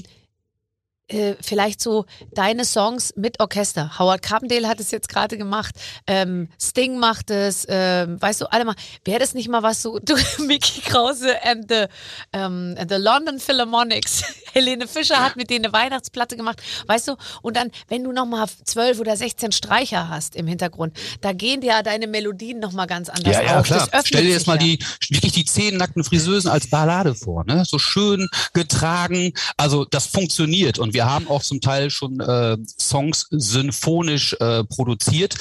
[1.08, 3.98] äh, vielleicht so deine Songs mit Orchester.
[3.98, 5.74] Howard Carpendale hat es jetzt gerade gemacht,
[6.06, 8.74] ähm, Sting macht es, ähm, weißt du, alle mal.
[9.04, 11.84] Wäre das nicht mal was so, du, Mickey Krause and the,
[12.32, 17.16] ähm, and the London Philharmonics Helene Fischer hat mit denen eine Weihnachtsplatte gemacht, weißt du?
[17.42, 21.82] Und dann, wenn du nochmal zwölf oder 16 Streicher hast im Hintergrund, da gehen dir
[21.82, 23.66] deine Melodien nochmal ganz anders ja, ja, auf.
[23.66, 23.88] klar.
[24.04, 24.76] Stell dir jetzt mal ja.
[24.76, 24.78] die,
[25.10, 27.64] wirklich die zehn nackten Friseusen als Ballade vor, ne?
[27.64, 29.32] So schön getragen.
[29.56, 30.78] Also das funktioniert.
[30.78, 35.34] Und wir haben auch zum Teil schon äh, Songs symphonisch äh, produziert.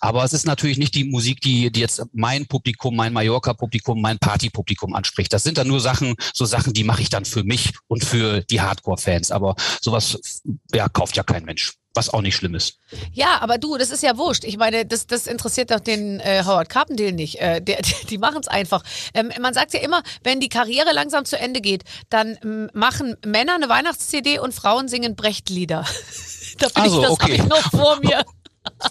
[0.00, 4.18] Aber es ist natürlich nicht die Musik, die, die jetzt mein Publikum, mein Mallorca-Publikum, mein
[4.18, 5.32] Party-Publikum anspricht.
[5.32, 8.42] Das sind dann nur Sachen, so Sachen, die mache ich dann für mich und für
[8.42, 9.30] die Hardcore-Fans.
[9.30, 10.18] Aber sowas,
[10.74, 11.74] ja, kauft ja kein Mensch.
[11.94, 12.78] Was auch nicht schlimm ist.
[13.12, 14.44] Ja, aber du, das ist ja wurscht.
[14.44, 17.40] Ich meine, das, das interessiert doch den äh, Howard Carpendale nicht.
[17.40, 17.78] Äh, der,
[18.10, 18.82] die machen es einfach.
[19.14, 23.16] Ähm, man sagt ja immer, wenn die Karriere langsam zu Ende geht, dann ähm, machen
[23.24, 25.86] Männer eine Weihnachts-CD und Frauen singen Brecht-Lieder.
[26.58, 27.22] da bin Also, ich, das okay.
[27.24, 28.22] habe ich noch vor mir.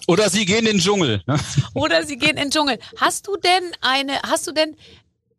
[0.08, 1.22] Oder sie gehen in den Dschungel.
[1.28, 1.38] Ne?
[1.74, 2.80] Oder sie gehen in den Dschungel.
[2.98, 4.76] Hast du denn eine, hast du denn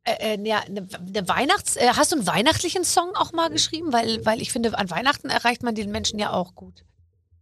[0.07, 3.93] äh, äh, ja, eine, eine Weihnachts, äh, hast du einen weihnachtlichen Song auch mal geschrieben?
[3.93, 6.85] Weil, weil ich finde, an Weihnachten erreicht man den Menschen ja auch gut.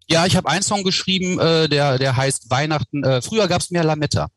[0.09, 3.05] Ja, ich habe einen Song geschrieben, äh, der, der heißt Weihnachten.
[3.05, 4.29] Äh, früher gab's mehr Lametta.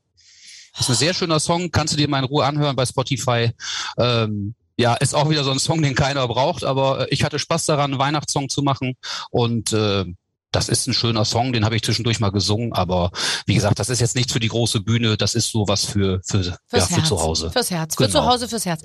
[0.79, 3.51] Ist ein sehr schöner Song, kannst du dir mal in Ruhe anhören bei Spotify.
[3.97, 7.39] Ähm, ja, ist auch wieder so ein Song, den keiner braucht, aber äh, ich hatte
[7.39, 8.95] Spaß daran, einen Weihnachtssong zu machen
[9.31, 10.05] und äh,
[10.51, 13.11] das ist ein schöner Song, den habe ich zwischendurch mal gesungen, aber
[13.45, 16.41] wie gesagt, das ist jetzt nicht für die große Bühne, das ist sowas für für
[16.41, 17.07] ja, Fürs für Herz.
[17.07, 17.95] zu Hause, Fürs Herz.
[17.95, 18.19] Für Genau.
[18.21, 18.81] zu Hause, fürs Herz.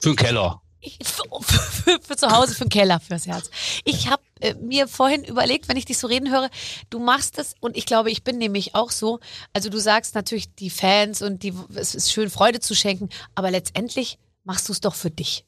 [0.00, 0.60] für den Keller.
[0.86, 3.48] Ich, für, für, für zu Hause, für den Keller, fürs Herz.
[3.84, 6.50] Ich habe äh, mir vorhin überlegt, wenn ich dich so reden höre,
[6.90, 9.18] du machst es und ich glaube, ich bin nämlich auch so.
[9.54, 13.50] Also du sagst natürlich die Fans und die, es ist schön, Freude zu schenken, aber
[13.50, 15.46] letztendlich machst du es doch für dich.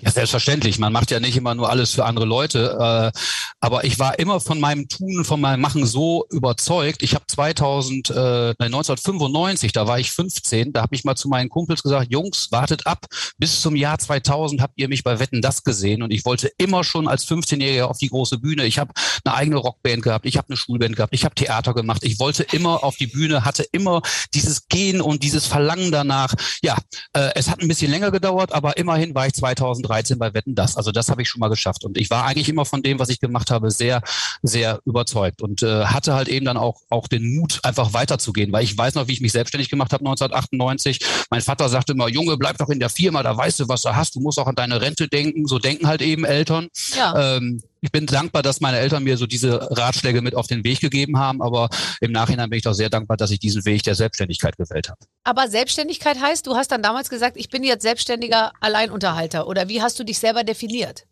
[0.00, 0.78] Ja, selbstverständlich.
[0.78, 3.12] Man macht ja nicht immer nur alles für andere Leute.
[3.14, 3.18] Äh,
[3.60, 7.02] aber ich war immer von meinem Tun, von meinem Machen so überzeugt.
[7.02, 11.28] Ich habe 2000, äh, nein, 1995, da war ich 15, da habe ich mal zu
[11.28, 13.06] meinen Kumpels gesagt, Jungs, wartet ab.
[13.38, 16.02] Bis zum Jahr 2000 habt ihr mich bei Wetten das gesehen.
[16.02, 18.64] Und ich wollte immer schon als 15-Jähriger auf die große Bühne.
[18.66, 18.92] Ich habe
[19.24, 22.02] eine eigene Rockband gehabt, ich habe eine Schulband gehabt, ich habe Theater gemacht.
[22.04, 24.02] Ich wollte immer auf die Bühne, hatte immer
[24.34, 26.34] dieses Gehen und dieses Verlangen danach.
[26.62, 26.76] Ja,
[27.12, 29.34] äh, es hat ein bisschen länger gedauert, aber immerhin war ich
[29.74, 30.76] 2013 bei Wetten das.
[30.76, 31.84] Also das habe ich schon mal geschafft.
[31.84, 34.02] Und ich war eigentlich immer von dem, was ich gemacht habe, sehr,
[34.42, 38.52] sehr überzeugt und äh, hatte halt eben dann auch, auch den Mut, einfach weiterzugehen.
[38.52, 41.00] Weil ich weiß noch, wie ich mich selbstständig gemacht habe 1998.
[41.30, 43.94] Mein Vater sagte immer, Junge, bleib doch in der Firma, da weißt du, was du
[43.94, 44.14] hast.
[44.14, 45.46] Du musst auch an deine Rente denken.
[45.46, 46.68] So denken halt eben Eltern.
[46.94, 47.36] Ja.
[47.36, 50.80] Ähm, ich bin dankbar, dass meine Eltern mir so diese Ratschläge mit auf den Weg
[50.80, 51.68] gegeben haben, aber
[52.00, 55.00] im Nachhinein bin ich doch sehr dankbar, dass ich diesen Weg der Selbstständigkeit gewählt habe.
[55.24, 59.48] Aber Selbstständigkeit heißt, du hast dann damals gesagt, ich bin jetzt selbstständiger Alleinunterhalter.
[59.48, 61.06] Oder wie hast du dich selber definiert?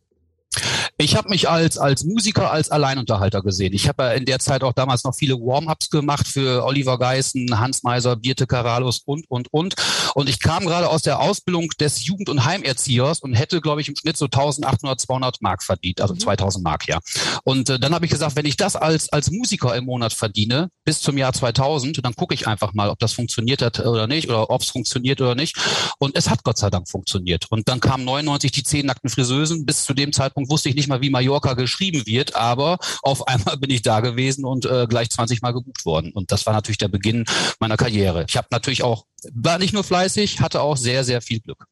[1.00, 3.72] Ich habe mich als als Musiker, als Alleinunterhalter gesehen.
[3.72, 7.58] Ich habe ja in der Zeit auch damals noch viele Warm-ups gemacht für Oliver Geißen,
[7.58, 9.76] Hans Meiser, Birte Karalus und und und.
[10.14, 13.88] Und ich kam gerade aus der Ausbildung des Jugend- und Heimerziehers und hätte, glaube ich,
[13.88, 16.98] im Schnitt so 1800, 200 Mark verdient, also 2000 Mark, ja.
[17.44, 20.68] Und äh, dann habe ich gesagt, wenn ich das als als Musiker im Monat verdiene
[20.84, 24.28] bis zum Jahr 2000, dann gucke ich einfach mal, ob das funktioniert hat oder nicht
[24.28, 25.56] oder ob es funktioniert oder nicht.
[25.98, 27.46] Und es hat Gott sei Dank funktioniert.
[27.48, 29.64] Und dann kamen 99 die zehn nackten Friseusen.
[29.64, 33.56] Bis zu dem Zeitpunkt wusste ich nicht mal, wie Mallorca geschrieben wird, aber auf einmal
[33.56, 36.12] bin ich da gewesen und äh, gleich 20 Mal gebucht worden.
[36.12, 37.24] Und das war natürlich der Beginn
[37.58, 38.26] meiner Karriere.
[38.28, 41.64] Ich habe natürlich auch, war nicht nur fleißig, hatte auch sehr, sehr viel Glück.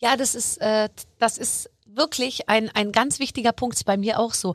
[0.00, 4.18] Ja, das ist, äh, das ist wirklich ein, ein ganz wichtiger Punkt, ist bei mir
[4.20, 4.54] auch so.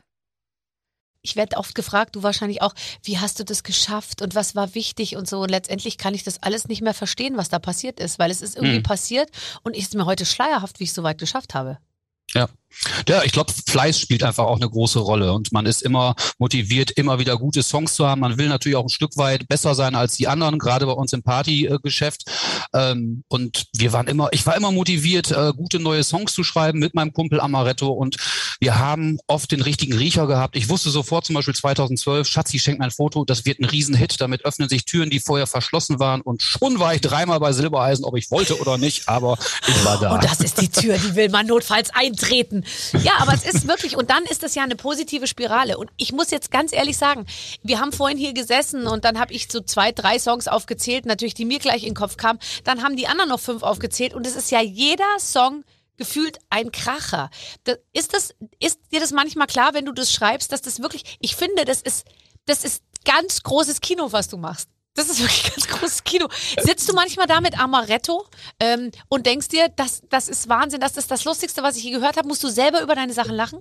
[1.26, 4.74] Ich werde oft gefragt, du wahrscheinlich auch, wie hast du das geschafft und was war
[4.74, 5.40] wichtig und so.
[5.40, 8.42] Und letztendlich kann ich das alles nicht mehr verstehen, was da passiert ist, weil es
[8.42, 8.82] ist irgendwie Hm.
[8.82, 9.30] passiert
[9.62, 11.78] und ist mir heute schleierhaft, wie ich es so weit geschafft habe.
[12.34, 12.48] Ja.
[13.08, 16.90] Ja, ich glaube, Fleiß spielt einfach auch eine große Rolle und man ist immer motiviert,
[16.92, 18.20] immer wieder gute Songs zu haben.
[18.20, 21.12] Man will natürlich auch ein Stück weit besser sein als die anderen, gerade bei uns
[21.12, 22.24] im Partygeschäft.
[22.72, 26.78] Ähm, und wir waren immer, ich war immer motiviert, äh, gute neue Songs zu schreiben
[26.78, 28.16] mit meinem Kumpel Amaretto und
[28.60, 30.56] wir haben oft den richtigen Riecher gehabt.
[30.56, 34.20] Ich wusste sofort zum Beispiel 2012, Schatzi schenkt mir ein Foto, das wird ein Riesenhit,
[34.20, 38.04] damit öffnen sich Türen, die vorher verschlossen waren und schon war ich dreimal bei Silbereisen,
[38.04, 40.14] ob ich wollte oder nicht, aber ich war da.
[40.14, 42.63] Und das ist die Tür, die will man notfalls eintreten.
[43.02, 45.78] Ja, aber es ist wirklich, und dann ist es ja eine positive Spirale.
[45.78, 47.26] Und ich muss jetzt ganz ehrlich sagen,
[47.62, 51.34] wir haben vorhin hier gesessen und dann habe ich so zwei, drei Songs aufgezählt, natürlich,
[51.34, 52.38] die mir gleich in den Kopf kamen.
[52.64, 55.64] Dann haben die anderen noch fünf aufgezählt und es ist ja jeder Song
[55.96, 57.30] gefühlt ein Kracher.
[57.64, 61.18] Das, ist, das, ist dir das manchmal klar, wenn du das schreibst, dass das wirklich,
[61.20, 62.06] ich finde, das ist,
[62.46, 64.68] das ist ganz großes Kino, was du machst.
[64.94, 66.28] Das ist wirklich ganz großes Kino.
[66.62, 68.26] Sitzt du manchmal da mit Amaretto
[68.60, 71.90] ähm, und denkst dir, das, das ist Wahnsinn, das ist das Lustigste, was ich je
[71.90, 72.28] gehört habe.
[72.28, 73.58] Musst du selber über deine Sachen lachen?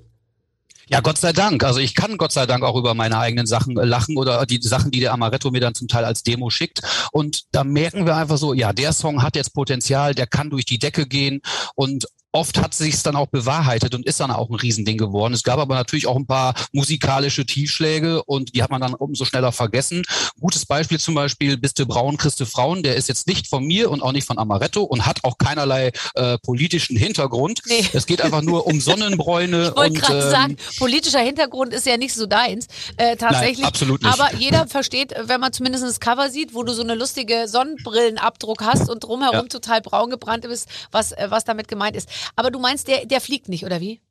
[0.89, 1.63] Ja, Gott sei Dank.
[1.63, 4.61] Also ich kann Gott sei Dank auch über meine eigenen Sachen äh, lachen oder die
[4.61, 6.81] Sachen, die der Amaretto mir dann zum Teil als Demo schickt.
[7.11, 10.65] Und da merken wir einfach so, ja, der Song hat jetzt Potenzial, der kann durch
[10.65, 11.41] die Decke gehen.
[11.75, 15.33] Und oft hat sich's dann auch bewahrheitet und ist dann auch ein Riesending geworden.
[15.33, 19.23] Es gab aber natürlich auch ein paar musikalische Tiefschläge und die hat man dann umso
[19.23, 20.03] schneller vergessen.
[20.39, 24.01] Gutes Beispiel zum Beispiel Biste Braun, Christe Frauen, der ist jetzt nicht von mir und
[24.01, 27.61] auch nicht von Amaretto und hat auch keinerlei äh, politischen Hintergrund.
[27.67, 27.85] Nee.
[27.93, 29.69] Es geht einfach nur um Sonnenbräune.
[29.69, 32.67] ich wollte gerade ähm, sagen, politischer Hintergrund ist ja nicht so deins.
[32.97, 33.59] Äh, tatsächlich.
[33.59, 34.19] Nein, absolut nicht.
[34.19, 38.63] Aber jeder versteht, wenn man zumindest das Cover sieht, wo du so eine lustige Sonnenbrillenabdruck
[38.63, 39.43] hast und drumherum ja.
[39.43, 42.09] total braun gebrannt bist, was, äh, was damit gemeint ist.
[42.35, 44.01] Aber du meinst, der, der fliegt nicht, oder wie?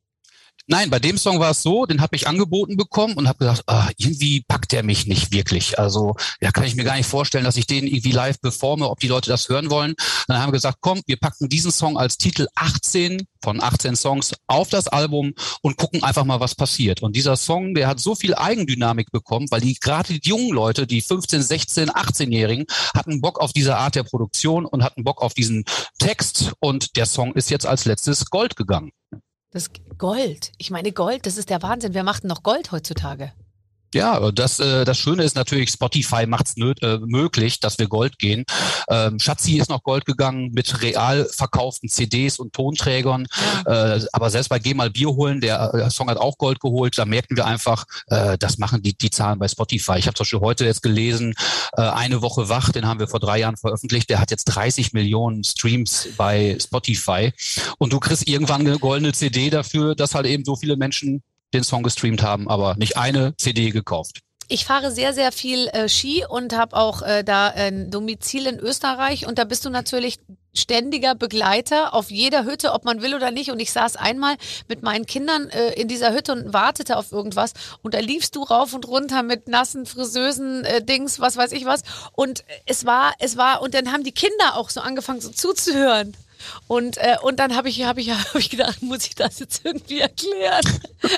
[0.69, 3.65] Nein, bei dem Song war es so, den habe ich angeboten bekommen und habe gesagt,
[3.67, 5.79] ah, irgendwie packt der mich nicht wirklich.
[5.79, 9.01] Also ja, kann ich mir gar nicht vorstellen, dass ich den irgendwie live performe, ob
[9.01, 9.95] die Leute das hören wollen.
[10.29, 14.35] Dann haben wir gesagt, komm, wir packen diesen Song als Titel 18 von 18 Songs
[14.47, 17.03] auf das Album und gucken einfach mal, was passiert.
[17.03, 20.87] Und dieser Song, der hat so viel Eigendynamik bekommen, weil die gerade die jungen Leute,
[20.87, 25.35] die 15, 16, 18-Jährigen, hatten Bock auf diese Art der Produktion und hatten Bock auf
[25.35, 25.65] diesen
[25.99, 26.53] Text.
[26.61, 28.93] Und der Song ist jetzt als letztes Gold gegangen.
[29.53, 30.51] Das Gold.
[30.57, 31.93] Ich meine, Gold, das ist der Wahnsinn.
[31.93, 33.33] Wer macht denn noch Gold heutzutage?
[33.95, 38.19] Ja, das, äh, das Schöne ist natürlich, Spotify macht es äh, möglich, dass wir Gold
[38.19, 38.45] gehen.
[38.89, 43.27] Ähm, Schatzi ist noch Gold gegangen mit real verkauften CDs und Tonträgern.
[43.67, 46.97] Äh, aber selbst bei Geh mal Bier holen, der äh, Song hat auch Gold geholt.
[46.97, 49.99] Da merken wir einfach, äh, das machen die, die Zahlen bei Spotify.
[49.99, 51.35] Ich habe zum Beispiel heute jetzt gelesen,
[51.77, 54.09] äh, eine Woche wach, den haben wir vor drei Jahren veröffentlicht.
[54.09, 57.33] Der hat jetzt 30 Millionen Streams bei Spotify.
[57.79, 61.23] Und du kriegst irgendwann eine goldene CD dafür, dass halt eben so viele Menschen
[61.55, 64.21] den Song gestreamt haben, aber nicht eine CD gekauft.
[64.49, 68.59] Ich fahre sehr, sehr viel äh, Ski und habe auch äh, da ein Domizil in
[68.59, 70.19] Österreich und da bist du natürlich
[70.55, 73.51] ständiger Begleiter auf jeder Hütte, ob man will oder nicht.
[73.51, 74.37] Und ich saß einmal
[74.69, 77.55] mit meinen Kindern äh, in dieser Hütte und wartete auf irgendwas.
[77.83, 81.65] Und da liefst du rauf und runter mit nassen Friseusen, äh, Dings, was weiß ich
[81.65, 81.83] was.
[82.13, 86.15] Und es war, es war, und dann haben die Kinder auch so angefangen, so zuzuhören.
[86.67, 89.63] Und, äh, und dann habe ich, hab ich, hab ich gedacht, muss ich das jetzt
[89.65, 90.63] irgendwie erklären?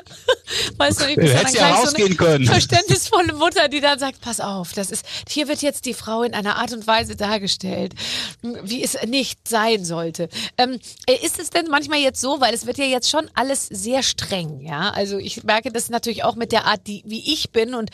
[0.76, 2.46] weißt du, ich bin dann ja rausgehen so eine können.
[2.46, 6.34] verständnisvolle Mutter, die dann sagt, pass auf, das ist, hier wird jetzt die Frau in
[6.34, 7.94] einer Art und Weise dargestellt,
[8.42, 10.28] wie es nicht sein sollte.
[10.58, 13.66] Ähm, äh, ist es denn manchmal jetzt so, weil es wird ja jetzt schon alles
[13.66, 14.90] sehr streng, ja?
[14.90, 17.90] Also ich merke das natürlich auch mit der Art, die, wie ich bin und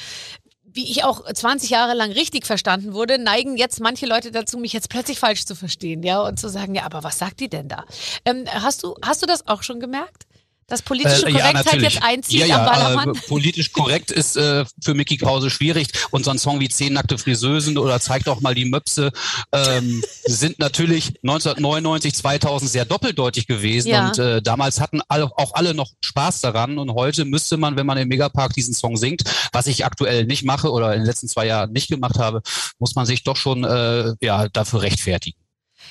[0.73, 4.73] wie ich auch 20 Jahre lang richtig verstanden wurde, neigen jetzt manche Leute dazu, mich
[4.73, 7.69] jetzt plötzlich falsch zu verstehen, ja, und zu sagen, ja, aber was sagt die denn
[7.69, 7.85] da?
[8.25, 10.27] Ähm, hast du, hast du das auch schon gemerkt?
[10.71, 13.15] Dass politische äh, Korrektheit ja, jetzt einzieht ja, ja, am Ballermann?
[13.15, 15.89] Äh, politisch korrekt ist äh, für Mickey Krause schwierig.
[16.11, 19.11] Und so ein Song wie Zehn nackte Friseusen oder Zeig doch mal die Möpse
[19.53, 23.89] ähm, sind natürlich 1999, 2000 sehr doppeldeutig gewesen.
[23.89, 24.09] Ja.
[24.09, 26.79] Und äh, damals hatten alle, auch alle noch Spaß daran.
[26.79, 30.45] Und heute müsste man, wenn man im Megapark diesen Song singt, was ich aktuell nicht
[30.45, 32.43] mache oder in den letzten zwei Jahren nicht gemacht habe,
[32.79, 35.40] muss man sich doch schon äh, ja, dafür rechtfertigen.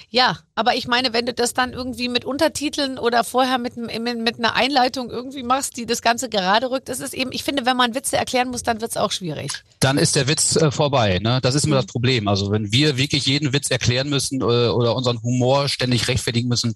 [0.10, 4.40] Ja, aber ich meine, wenn du das dann irgendwie mit Untertiteln oder vorher mit, mit
[4.40, 7.78] einer Einleitung irgendwie machst, die das Ganze gerade rückt, ist es eben, ich finde, wenn
[7.78, 9.52] man Witze erklären muss, dann wird es auch schwierig.
[9.80, 11.20] Dann ist der Witz äh, vorbei.
[11.20, 11.40] Ne?
[11.42, 11.82] Das ist immer mhm.
[11.82, 12.28] das Problem.
[12.28, 16.74] Also wenn wir wirklich jeden Witz erklären müssen äh, oder unseren Humor ständig rechtfertigen müssen,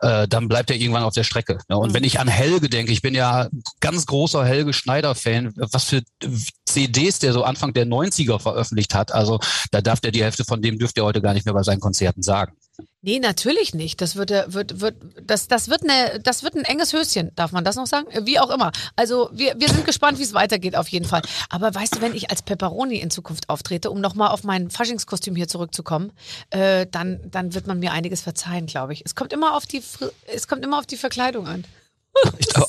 [0.00, 1.58] äh, dann bleibt er irgendwann auf der Strecke.
[1.68, 1.76] Ne?
[1.76, 1.94] Und mhm.
[1.94, 3.48] wenn ich an Helge denke, ich bin ja
[3.80, 6.02] ganz großer Helge Schneider-Fan, was für
[6.72, 9.12] CDs der so Anfang der 90er veröffentlicht hat.
[9.12, 11.62] Also da darf der die Hälfte von dem dürfte er heute gar nicht mehr bei
[11.62, 12.54] seinen Konzerten sagen.
[13.02, 14.00] Nee, natürlich nicht.
[14.02, 17.30] Das wird, wird, wird, das, das wird eine, das wird ein enges Höschen.
[17.34, 18.06] Darf man das noch sagen?
[18.26, 18.72] Wie auch immer.
[18.94, 21.22] Also wir, wir sind gespannt, wie es weitergeht auf jeden Fall.
[21.48, 25.34] Aber weißt du, wenn ich als Pepperoni in Zukunft auftrete, um nochmal auf mein Faschingskostüm
[25.34, 26.12] hier zurückzukommen,
[26.50, 29.02] äh, dann, dann wird man mir einiges verzeihen, glaube ich.
[29.04, 29.82] Es kommt immer auf die,
[30.26, 31.64] es kommt immer auf die Verkleidung an.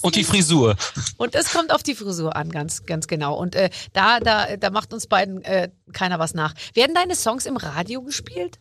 [0.01, 0.75] Und die Frisur.
[1.17, 3.35] Und es kommt auf die Frisur an, ganz, ganz genau.
[3.35, 6.53] Und äh, da, da, da macht uns beiden äh, keiner was nach.
[6.73, 8.59] Werden deine Songs im Radio gespielt?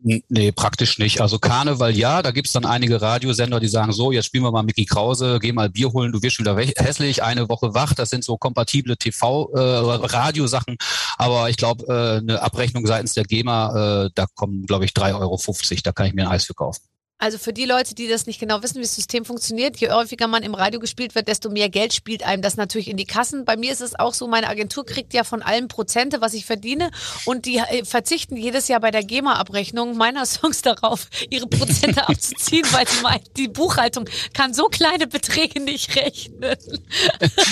[0.00, 1.20] Nee, praktisch nicht.
[1.20, 4.62] Also Karneval ja, da gibt's dann einige Radiosender, die sagen so, jetzt spielen wir mal
[4.62, 7.94] Mickey Krause, geh mal Bier holen, du wirst wieder hässlich, eine Woche wach.
[7.94, 10.74] Das sind so kompatible TV-Radiosachen.
[10.74, 10.84] Äh,
[11.16, 15.14] Aber ich glaube, äh, eine Abrechnung seitens der GEMA, äh, da kommen, glaube ich, 3,50
[15.18, 15.80] Euro.
[15.82, 16.82] Da kann ich mir ein Eis für kaufen.
[17.20, 20.28] Also für die Leute, die das nicht genau wissen, wie das System funktioniert, je häufiger
[20.28, 23.44] man im Radio gespielt wird, desto mehr Geld spielt einem das natürlich in die Kassen.
[23.44, 26.46] Bei mir ist es auch so, meine Agentur kriegt ja von allen Prozente, was ich
[26.46, 26.92] verdiene
[27.24, 32.64] und die äh, verzichten jedes Jahr bei der GEMA-Abrechnung meiner Songs darauf, ihre Prozente abzuziehen,
[32.70, 36.56] weil sie meinen, die Buchhaltung kann so kleine Beträge nicht rechnen.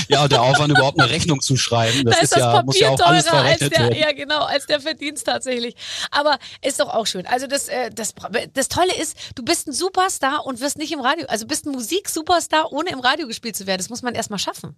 [0.08, 2.78] Ja, und der Aufwand überhaupt eine Rechnung zu schreiben, das, da ist, das ja, muss
[2.78, 3.98] ja auch alles verrechnet der, werden.
[3.98, 5.74] Ja, genau, als der Verdienst tatsächlich.
[6.10, 7.26] Aber ist doch auch schön.
[7.26, 8.14] Also das, äh, das,
[8.52, 11.66] das Tolle ist, du bist bist ein Superstar und wirst nicht im Radio, also bist
[11.66, 13.78] ein Musik-Superstar, ohne im Radio gespielt zu werden.
[13.78, 14.76] Das muss man erstmal schaffen.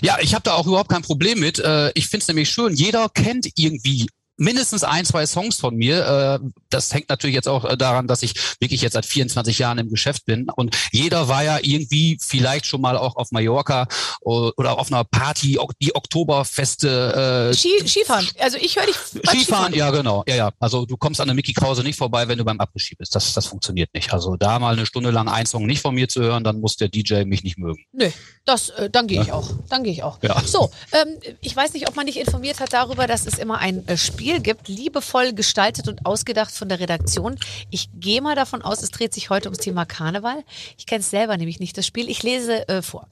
[0.00, 1.58] Ja, ich habe da auch überhaupt kein Problem mit.
[1.58, 4.08] Äh, ich finde es nämlich schön, jeder kennt irgendwie
[4.40, 6.40] mindestens ein, zwei Songs von mir.
[6.42, 9.78] Äh, das hängt natürlich jetzt auch äh, daran, dass ich wirklich jetzt seit 24 Jahren
[9.78, 10.48] im Geschäft bin.
[10.48, 13.86] Und jeder war ja irgendwie vielleicht schon mal auch auf Mallorca
[14.22, 17.50] oder auf einer Party, die Oktoberfeste.
[17.50, 18.26] Äh, Ski, Skifahren.
[18.38, 18.96] Also ich höre dich.
[18.96, 20.24] Skifahren, Skifahren, ja genau.
[20.26, 20.50] Ja, ja.
[20.58, 23.14] Also du kommst an der Mickey Krause nicht vorbei, wenn du beim Abregie bist.
[23.14, 24.12] Das, das funktioniert nicht.
[24.12, 26.76] Also da mal eine Stunde lang ein Song nicht von mir zu hören, dann muss
[26.76, 27.84] der DJ mich nicht mögen.
[27.92, 28.08] Nö,
[28.46, 29.50] das, äh, dann gehe ich auch.
[29.68, 30.18] Dann gehe ich auch.
[30.22, 30.40] Ja.
[30.44, 33.86] So, ähm, ich weiß nicht, ob man dich informiert hat darüber, dass es immer ein
[33.86, 37.36] äh, Spiel gibt, liebevoll gestaltet und ausgedacht von der Redaktion.
[37.70, 40.44] Ich gehe mal davon aus, es dreht sich heute ums Thema Karneval.
[40.78, 42.08] Ich kenne es selber nämlich nicht, das Spiel.
[42.08, 43.08] Ich lese äh, vor.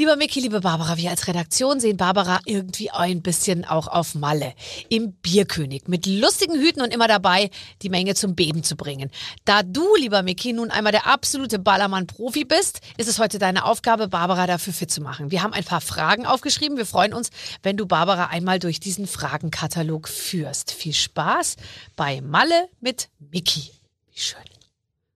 [0.00, 4.54] Lieber Micky, liebe Barbara, wir als Redaktion sehen Barbara irgendwie ein bisschen auch auf Malle.
[4.88, 5.88] Im Bierkönig.
[5.88, 7.50] Mit lustigen Hüten und immer dabei,
[7.82, 9.10] die Menge zum Beben zu bringen.
[9.44, 14.08] Da du, lieber Micky, nun einmal der absolute Ballermann-Profi bist, ist es heute deine Aufgabe,
[14.08, 15.30] Barbara dafür fit zu machen.
[15.30, 16.78] Wir haben ein paar Fragen aufgeschrieben.
[16.78, 17.28] Wir freuen uns,
[17.62, 20.72] wenn du Barbara einmal durch diesen Fragenkatalog führst.
[20.72, 21.56] Viel Spaß
[21.96, 23.70] bei Malle mit Micky.
[24.14, 24.40] Wie schön.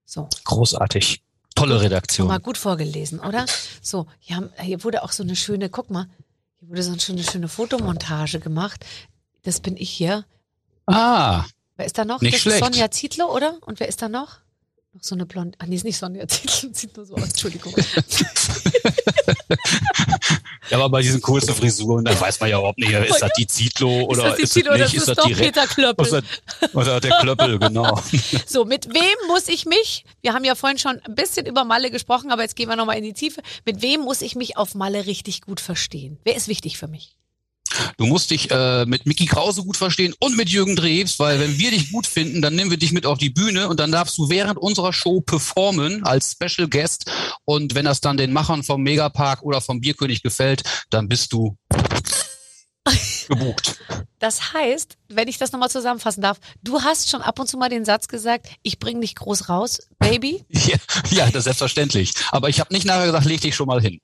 [0.05, 0.29] So.
[0.45, 1.24] Großartig.
[1.69, 2.29] Tolle Redaktion.
[2.29, 3.47] Mal gut vorgelesen, oder?
[3.81, 6.07] So, hier, hier wurde auch so eine schöne, guck mal,
[6.61, 8.85] hier wurde so eine schöne, schöne Fotomontage gemacht.
[9.43, 10.25] Das bin ich hier.
[10.87, 11.45] Ah.
[11.77, 12.21] Wer ist da noch?
[12.21, 12.65] Nicht das schlecht.
[12.65, 13.59] Sonja Zietlow, oder?
[13.63, 14.39] Und wer ist da noch?
[14.95, 15.59] Noch so eine blonde.
[15.59, 17.25] Ah, nee, ist nicht Sonja Zietlow, sieht nur so aus.
[17.25, 17.75] Entschuldigung.
[20.71, 23.49] ja, aber bei diesen kurzen Frisuren, da weiß man ja überhaupt nicht, ist das die
[23.49, 24.95] Zietlow oder ist das, die ist das nicht?
[24.95, 26.23] Ist, das, das die Peter Klöppel?
[26.75, 28.01] Oder der Klöppel, genau.
[28.47, 31.91] So, mit wem muss ich mich, wir haben ja vorhin schon ein bisschen über Malle
[31.91, 33.43] gesprochen, aber jetzt gehen wir nochmal in die Tiefe.
[33.65, 36.21] Mit wem muss ich mich auf Malle richtig gut verstehen?
[36.23, 37.17] Wer ist wichtig für mich?
[37.97, 41.59] Du musst dich äh, mit Mickey Krause gut verstehen und mit Jürgen Drews, weil wenn
[41.59, 44.19] wir dich gut finden, dann nehmen wir dich mit auf die Bühne und dann darfst
[44.19, 47.11] du während unserer Show performen als Special Guest.
[47.45, 51.57] Und wenn das dann den Machern vom Megapark oder vom Bierkönig gefällt, dann bist du
[53.29, 53.79] gebucht.
[54.19, 57.69] Das heißt, wenn ich das nochmal zusammenfassen darf, du hast schon ab und zu mal
[57.69, 60.45] den Satz gesagt, ich bring dich groß raus, Baby.
[60.51, 60.77] Ja,
[61.11, 62.15] ja das ist selbstverständlich.
[62.31, 64.01] Aber ich habe nicht nachher gesagt, leg dich schon mal hin.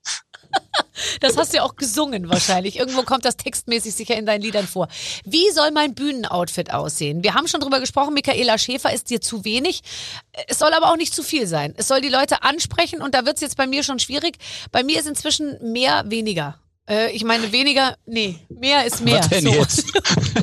[1.19, 2.77] Das hast du ja auch gesungen wahrscheinlich.
[2.77, 4.87] Irgendwo kommt das textmäßig sicher in deinen Liedern vor.
[5.25, 7.23] Wie soll mein Bühnenoutfit aussehen?
[7.23, 9.81] Wir haben schon drüber gesprochen, Michaela Schäfer ist dir zu wenig.
[10.47, 11.73] Es soll aber auch nicht zu viel sein.
[11.77, 14.37] Es soll die Leute ansprechen und da wird es jetzt bei mir schon schwierig.
[14.71, 16.57] Bei mir ist inzwischen mehr weniger.
[16.91, 19.19] Äh, ich meine, weniger, nee, mehr ist mehr.
[19.19, 19.53] Was denn so.
[19.53, 19.85] jetzt?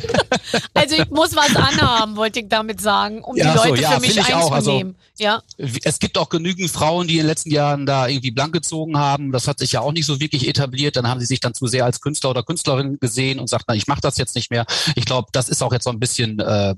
[0.75, 3.91] also ich muss was anhaben, wollte ich damit sagen, um Ja, die so, Leute ja,
[3.91, 4.25] für mich.
[4.35, 4.97] Also, einzunehmen.
[5.19, 5.43] ja.
[5.85, 9.31] Es gibt auch genügend Frauen, die in den letzten Jahren da irgendwie blank gezogen haben.
[9.31, 10.97] Das hat sich ja auch nicht so wirklich etabliert.
[10.97, 13.75] Dann haben sie sich dann zu sehr als Künstler oder Künstlerin gesehen und sagt, na,
[13.75, 14.65] ich mache das jetzt nicht mehr.
[14.97, 16.75] Ich glaube, das ist auch jetzt so ein bisschen äh,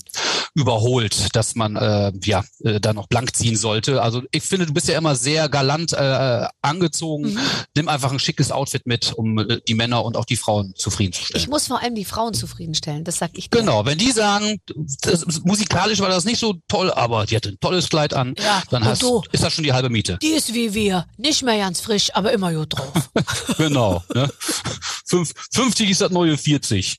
[0.54, 4.02] überholt, dass man äh, ja äh, da noch blank ziehen sollte.
[4.02, 7.34] Also ich finde, du bist ja immer sehr galant äh, angezogen.
[7.34, 7.38] Mhm.
[7.76, 11.42] Nimm einfach ein schickes Outfit mit, um äh, die Männer und auch die Frauen zufriedenzustellen.
[11.42, 13.58] Ich muss vor allem die Frauen zufriedenstellen, das sag ich dir.
[13.60, 14.60] Genau, wenn die sagen,
[15.02, 18.62] das, musikalisch war das nicht so toll, aber die hatte ein tolles Kleid an, Ja,
[18.70, 19.22] dann hast, du?
[19.32, 20.18] ist das schon die halbe Miete.
[20.22, 23.10] Die ist wie wir, nicht mehr ganz frisch, aber immer gut drauf.
[23.58, 24.02] genau.
[24.14, 24.30] Ne?
[25.06, 26.98] Fünf, 50 ist das neue 40.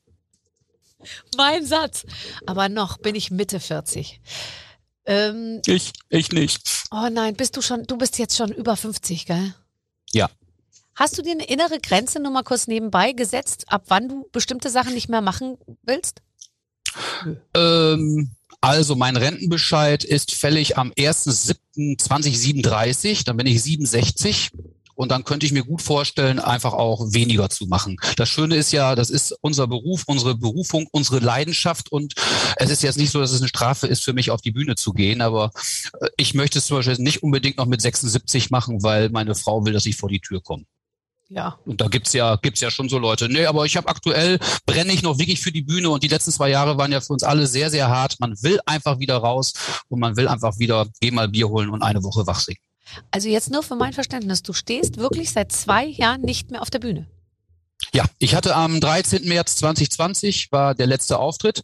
[1.38, 2.04] mein Satz.
[2.46, 4.22] Aber noch bin ich Mitte 40.
[5.06, 6.86] Ähm, Ich, ich nicht.
[6.92, 9.56] oh nein, bist du schon, du bist jetzt schon über 50, gell?
[10.14, 10.30] Ja.
[11.02, 14.70] Hast du dir eine innere Grenze nur mal kurz nebenbei gesetzt, ab wann du bestimmte
[14.70, 16.22] Sachen nicht mehr machen willst?
[17.56, 24.52] Ähm, also mein Rentenbescheid ist fällig am 1.7.2037, dann bin ich 67.
[24.94, 27.98] Und dann könnte ich mir gut vorstellen, einfach auch weniger zu machen.
[28.18, 31.92] Das Schöne ist ja, das ist unser Beruf, unsere Berufung, unsere Leidenschaft.
[31.92, 32.14] Und
[32.58, 34.76] es ist jetzt nicht so, dass es eine Strafe ist, für mich auf die Bühne
[34.76, 35.22] zu gehen.
[35.22, 35.50] Aber
[36.00, 39.66] äh, ich möchte es zum Beispiel nicht unbedingt noch mit 76 machen, weil meine Frau
[39.66, 40.66] will, dass ich vor die Tür komme.
[41.34, 41.58] Ja.
[41.66, 43.30] Und da gibt's ja, gibt's ja schon so Leute.
[43.30, 46.32] Nee, aber ich habe aktuell, brenne ich noch wirklich für die Bühne und die letzten
[46.32, 48.20] zwei Jahre waren ja für uns alle sehr, sehr hart.
[48.20, 49.54] Man will einfach wieder raus
[49.88, 52.60] und man will einfach wieder, geh mal Bier holen und eine Woche wach singen.
[53.12, 56.70] Also jetzt nur für mein Verständnis, du stehst wirklich seit zwei Jahren nicht mehr auf
[56.70, 57.08] der Bühne.
[57.94, 59.28] Ja, ich hatte am 13.
[59.28, 61.62] März 2020 war der letzte Auftritt.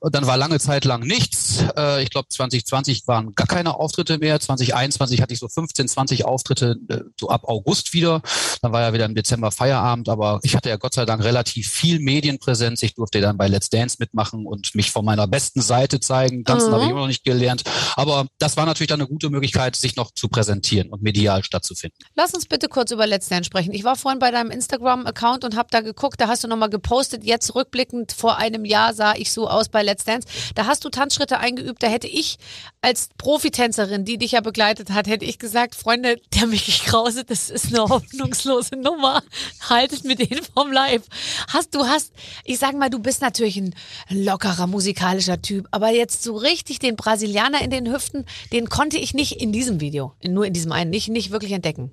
[0.00, 1.62] Und dann war lange Zeit lang nichts.
[1.76, 4.40] Äh, Ich glaube, 2020 waren gar keine Auftritte mehr.
[4.40, 8.22] 2021 hatte ich so 15, 20 Auftritte äh, so ab August wieder.
[8.60, 10.08] Dann war ja wieder im Dezember Feierabend.
[10.08, 12.82] Aber ich hatte ja Gott sei Dank relativ viel Medienpräsenz.
[12.82, 16.44] Ich durfte dann bei Let's Dance mitmachen und mich von meiner besten Seite zeigen.
[16.44, 16.74] Tanzen Mhm.
[16.74, 17.62] habe ich immer noch nicht gelernt.
[17.94, 21.96] Aber das war natürlich dann eine gute Möglichkeit, sich noch zu präsentieren und medial stattzufinden.
[22.16, 23.72] Lass uns bitte kurz über Let's Dance sprechen.
[23.72, 26.70] Ich war vorhin bei deinem Instagram-Account und habe habe da geguckt, da hast du nochmal
[26.70, 30.26] gepostet, jetzt rückblickend vor einem Jahr sah ich so aus bei Let's Dance.
[30.54, 32.38] Da hast du Tanzschritte eingeübt, da hätte ich
[32.80, 37.50] als Profitänzerin, die dich ja begleitet hat, hätte ich gesagt, Freunde, der Mickey Krause, das
[37.50, 39.22] ist eine hoffnungslose Nummer.
[39.68, 41.02] Haltet mit denen vom Leib.
[41.48, 42.12] Hast du hast,
[42.44, 43.74] ich sag mal, du bist natürlich ein
[44.08, 49.14] lockerer musikalischer Typ, aber jetzt so richtig den Brasilianer in den Hüften, den konnte ich
[49.14, 51.90] nicht in diesem Video, nur in diesem einen, nicht, nicht wirklich entdecken.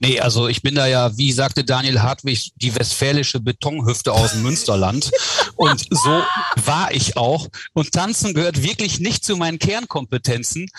[0.00, 4.42] Nee, also ich bin da ja, wie sagte Daniel Hartwig, die westfälische Betonhüfte aus dem
[4.42, 5.10] Münsterland.
[5.58, 6.22] Und so
[6.64, 7.48] war ich auch.
[7.74, 10.70] Und Tanzen gehört wirklich nicht zu meinen Kernkompetenzen.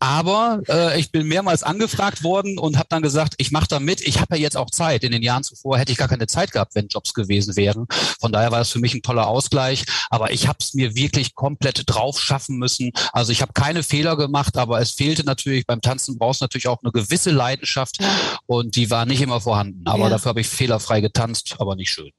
[0.00, 4.00] Aber äh, ich bin mehrmals angefragt worden und habe dann gesagt, ich mache da mit.
[4.00, 5.02] Ich habe ja jetzt auch Zeit.
[5.02, 7.86] In den Jahren zuvor hätte ich gar keine Zeit gehabt, wenn Jobs gewesen wären.
[8.20, 9.84] Von daher war das für mich ein toller Ausgleich.
[10.08, 12.92] Aber ich habe es mir wirklich komplett drauf schaffen müssen.
[13.12, 16.68] Also ich habe keine Fehler gemacht, aber es fehlte natürlich beim Tanzen brauchst du natürlich
[16.68, 17.98] auch eine gewisse Leidenschaft
[18.46, 19.82] und die war nicht immer vorhanden.
[19.84, 20.10] Aber Ja.
[20.10, 22.12] dafür habe ich fehlerfrei getanzt, aber nicht schön.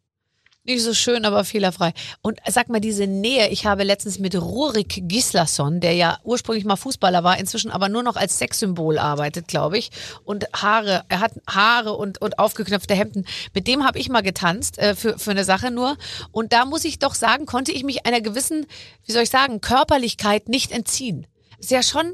[0.70, 1.94] Nicht so schön, aber fehlerfrei.
[2.22, 6.76] Und sag mal, diese Nähe, ich habe letztens mit Rurik Gislason, der ja ursprünglich mal
[6.76, 9.90] Fußballer war, inzwischen aber nur noch als Sexsymbol arbeitet, glaube ich.
[10.26, 13.26] Und Haare, er hat Haare und, und aufgeknöpfte Hemden.
[13.56, 15.98] Mit dem habe ich mal getanzt, äh, für, für eine Sache nur.
[16.32, 18.68] Und da muss ich doch sagen, konnte ich mich einer gewissen,
[19.08, 21.26] wie soll ich sagen, Körperlichkeit nicht entziehen.
[21.58, 22.14] Ist ja schon.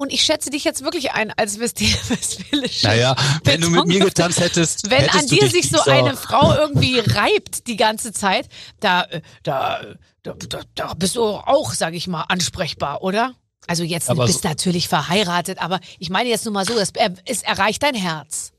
[0.00, 1.78] Und ich schätze dich jetzt wirklich ein als West-
[2.10, 6.16] westfälische Naja, wenn du mit mir getanzt hättest, wenn hättest an dir sich so eine
[6.16, 8.48] Frau irgendwie reibt die ganze Zeit,
[8.80, 9.82] da, äh, da,
[10.22, 13.34] da, da, da bist du auch, sag ich mal, ansprechbar, oder?
[13.66, 16.92] Also jetzt Aber bist so- natürlich verheiratet, aber ich meine jetzt nur mal so, es,
[16.94, 18.52] er- es erreicht dein Herz.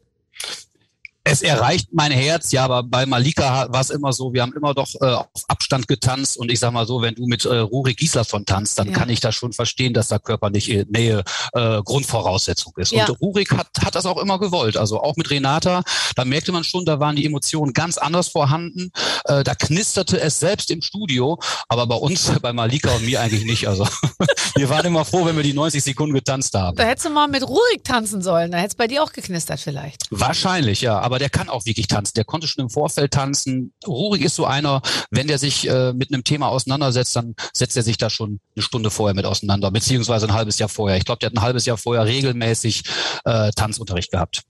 [1.23, 4.73] Es erreicht mein Herz, ja, aber bei Malika war es immer so, wir haben immer
[4.73, 7.93] doch äh, auf Abstand getanzt und ich sag mal so, wenn du mit äh, Ruri
[7.93, 8.93] Gislason tanzt, dann Ja.
[8.97, 12.91] kann ich das schon verstehen, dass da körperliche Nähe äh, Grundvoraussetzung ist.
[12.91, 13.05] Ja.
[13.07, 15.83] Und Rurik hat, hat das auch immer gewollt, also auch mit Renata,
[16.15, 18.91] da merkte man schon, da waren die Emotionen ganz anders vorhanden,
[19.25, 21.37] äh, da knisterte es selbst im Studio,
[21.69, 23.87] aber bei uns, bei Malika und mir eigentlich nicht, also
[24.55, 26.75] wir waren immer froh, wenn wir die 90 Sekunden getanzt haben.
[26.77, 29.59] Da hättest du mal mit Rurik tanzen sollen, da hätte es bei dir auch geknistert
[29.59, 30.07] vielleicht.
[30.09, 30.99] Wahrscheinlich, ja.
[30.99, 32.13] Aber der kann auch wirklich tanzen.
[32.15, 33.73] Der konnte schon im Vorfeld tanzen.
[33.85, 37.83] Rurik ist so einer, wenn der sich äh, mit einem Thema auseinandersetzt, dann setzt er
[37.83, 40.97] sich da schon eine Stunde vorher mit auseinander, beziehungsweise ein halbes Jahr vorher.
[40.97, 42.83] Ich glaube, der hat ein halbes Jahr vorher regelmäßig
[43.25, 44.43] äh, Tanzunterricht gehabt.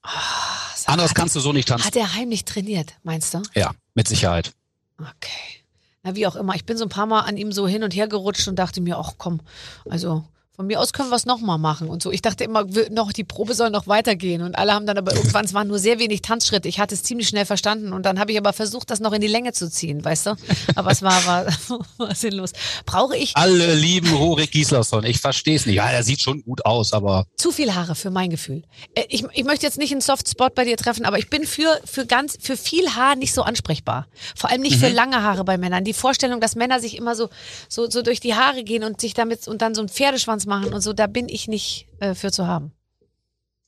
[0.75, 1.85] sag, Anders hat, kannst du so nicht tanzen.
[1.85, 3.41] Hat er heimlich trainiert, meinst du?
[3.55, 4.53] Ja, mit Sicherheit.
[4.99, 5.61] Okay.
[6.03, 6.55] Na, wie auch immer.
[6.55, 8.81] Ich bin so ein paar Mal an ihm so hin und her gerutscht und dachte
[8.81, 9.41] mir, ach komm,
[9.89, 10.23] also
[10.61, 12.11] von mir aus können wir es nochmal machen und so.
[12.11, 15.43] Ich dachte immer, noch die Probe soll noch weitergehen und alle haben dann aber irgendwann,
[15.43, 16.67] es waren nur sehr wenig Tanzschritte.
[16.67, 19.21] Ich hatte es ziemlich schnell verstanden und dann habe ich aber versucht, das noch in
[19.21, 20.35] die Länge zu ziehen, weißt du?
[20.75, 21.47] Aber es war, war,
[21.97, 22.51] war sinnlos.
[22.85, 25.03] Brauche ich Alle lieben Rurik Gislason.
[25.03, 25.77] Ich verstehe es nicht.
[25.77, 28.61] Ja, der sieht schon gut aus, aber zu viel Haare für mein Gefühl.
[28.93, 31.81] Äh, Ich, ich möchte jetzt nicht einen Softspot bei dir treffen, aber ich bin für,
[31.85, 34.05] für ganz, für viel Haar nicht so ansprechbar.
[34.35, 35.83] Vor allem nicht für lange Haare bei Männern.
[35.85, 37.29] Die Vorstellung, dass Männer sich immer so,
[37.67, 40.73] so, so durch die Haare gehen und sich damit und dann so einen Pferdeschwanz machen
[40.73, 42.71] und so, da bin ich nicht äh, für zu haben.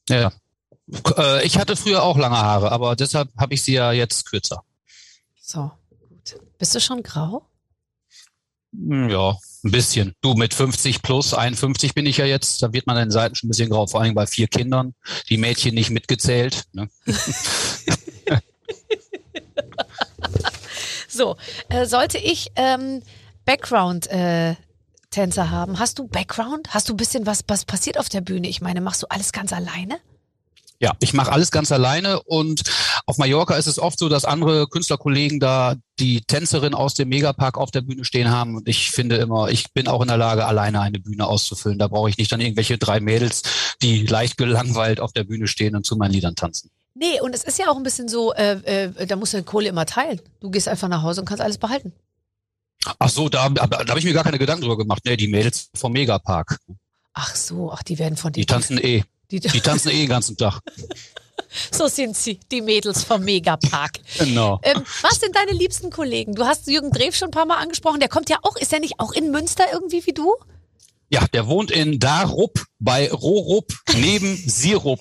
[0.09, 0.31] ja.
[1.17, 4.63] Äh, ich hatte früher auch lange Haare, aber deshalb habe ich sie ja jetzt kürzer.
[5.39, 5.71] So,
[6.09, 6.35] gut.
[6.59, 7.47] Bist du schon grau?
[8.73, 10.13] Hm, Ja, ein bisschen.
[10.19, 13.33] Du mit 50 plus, 51 bin ich ja jetzt, da wird man an den Seiten
[13.35, 14.93] schon ein bisschen grau, vor allem bei vier Kindern,
[15.29, 16.63] die Mädchen nicht mitgezählt.
[16.73, 16.89] Ne?
[21.07, 21.37] So,
[21.69, 23.03] äh, sollte ich ähm,
[23.45, 24.55] Background äh,
[25.13, 25.79] Tänzer haben?
[25.79, 26.73] Hast du Background?
[26.73, 28.47] Hast du ein bisschen was, was passiert auf der Bühne?
[28.47, 29.99] Ich meine, machst du alles ganz alleine?
[30.79, 32.63] Ja, ich mache alles ganz alleine und
[33.05, 37.57] auf Mallorca ist es oft so, dass andere Künstlerkollegen da die Tänzerin aus dem Megapark
[37.57, 40.45] auf der Bühne stehen haben und ich finde immer, ich bin auch in der Lage,
[40.45, 41.79] alleine eine Bühne auszufüllen.
[41.79, 43.43] Da brauche ich nicht dann irgendwelche drei Mädels,
[43.81, 46.69] die leicht gelangweilt auf der Bühne stehen und zu meinen Liedern tanzen.
[46.95, 49.43] Nee, und es ist ja auch ein bisschen so, äh, äh, da musst du die
[49.43, 50.19] Kohle immer teilen.
[50.41, 51.93] Du gehst einfach nach Hause und kannst alles behalten.
[52.99, 55.01] Ach so, da, da, habe ich mir gar keine Gedanken drüber gemacht.
[55.05, 56.57] Nee, die Mädels vom Megapark,
[57.13, 58.41] Ach so, ach, die werden von dir.
[58.41, 59.03] die tanzen eh.
[59.29, 60.59] Die, Die tanzen eh den ganzen Tag.
[61.71, 63.99] so sind sie, die Mädels vom Megapark.
[64.17, 64.59] Genau.
[64.63, 66.33] ähm, was sind deine liebsten Kollegen?
[66.35, 67.99] Du hast Jürgen Drew schon ein paar Mal angesprochen.
[67.99, 70.35] Der kommt ja auch, ist er nicht auch in Münster irgendwie wie du?
[71.09, 74.99] Ja, der wohnt in Darup bei Rorup neben Sirup.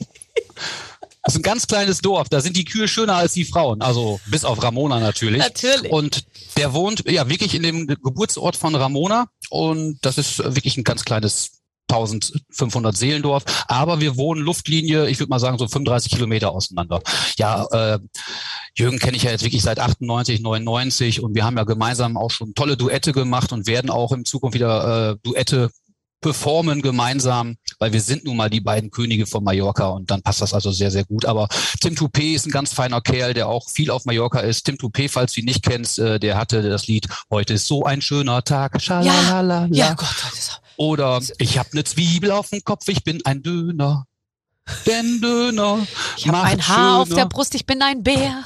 [1.22, 2.28] Das ist ein ganz kleines Dorf.
[2.28, 3.80] Da sind die Kühe schöner als die Frauen.
[3.80, 5.38] Also bis auf Ramona natürlich.
[5.38, 5.92] Natürlich.
[5.92, 6.24] Und
[6.56, 9.28] der wohnt ja wirklich in dem Geburtsort von Ramona.
[9.48, 13.44] Und das ist wirklich ein ganz kleines 1500 Seelendorf.
[13.68, 17.02] Aber wir wohnen Luftlinie, ich würde mal sagen, so 35 Kilometer auseinander.
[17.36, 17.98] Ja, äh,
[18.74, 22.30] Jürgen kenne ich ja jetzt wirklich seit 98, 99 und wir haben ja gemeinsam auch
[22.30, 25.70] schon tolle Duette gemacht und werden auch in Zukunft wieder äh, Duette
[26.22, 30.40] performen gemeinsam, weil wir sind nun mal die beiden Könige von Mallorca und dann passt
[30.40, 31.26] das also sehr, sehr gut.
[31.26, 31.48] Aber
[31.80, 34.64] Tim Toupé ist ein ganz feiner Kerl, der auch viel auf Mallorca ist.
[34.64, 37.84] Tim Toupé, falls du ihn nicht kennst, äh, der hatte das Lied Heute ist so
[37.84, 38.80] ein schöner Tag.
[39.70, 43.04] Ja, ja Gott, das ist auch oder ich habe eine Zwiebel auf dem Kopf, ich
[43.04, 44.06] bin ein Döner.
[44.86, 45.86] Denn Döner.
[46.16, 46.98] Ich habe ein Haar schöner.
[46.98, 48.44] auf der Brust, ich bin ein Bär.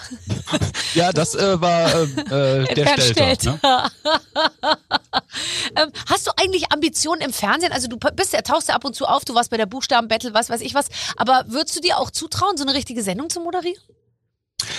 [0.94, 3.58] ja, das äh, war äh, äh der Stelter.
[3.62, 3.90] Ne?
[5.76, 7.72] ähm, hast du eigentlich Ambitionen im Fernsehen?
[7.72, 10.32] Also du bist ja, tauchst ja ab und zu auf, du warst bei der Buchstabenbattle,
[10.32, 10.88] was weiß ich was.
[11.16, 13.82] Aber würdest du dir auch zutrauen, so eine richtige Sendung zu moderieren?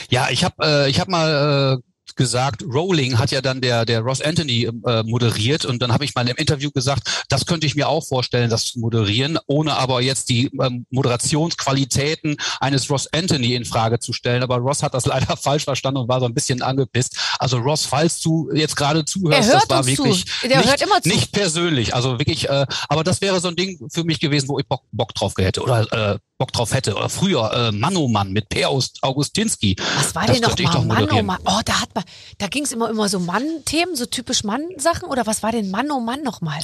[0.09, 1.81] Ja, ich habe äh, ich hab mal äh,
[2.15, 6.15] gesagt, Rolling hat ja dann der, der Ross Anthony äh, moderiert und dann habe ich
[6.15, 10.01] mal im Interview gesagt, das könnte ich mir auch vorstellen, das zu moderieren, ohne aber
[10.01, 14.43] jetzt die ähm, Moderationsqualitäten eines Ross Anthony in Frage zu stellen.
[14.43, 17.17] Aber Ross hat das leider falsch verstanden und war so ein bisschen angepisst.
[17.39, 21.09] Also Ross, falls du jetzt gerade zuhörst, das war wirklich nicht, hört immer zu.
[21.09, 24.59] nicht persönlich, also wirklich, äh, aber das wäre so ein Ding für mich gewesen, wo
[24.59, 26.95] ich Bock, Bock drauf hätte oder äh, Bock drauf hätte.
[26.95, 29.75] Oder früher äh, Mann oh Mann mit Per Augustinski.
[29.97, 31.39] Was war das denn noch mal Mann oh Mann?
[31.45, 32.03] Oh, da hat man,
[32.37, 35.89] da ging es immer immer so Mann-Themen, so typisch Mann-Sachen oder was war denn Mann
[35.91, 36.61] oh Mann nochmal?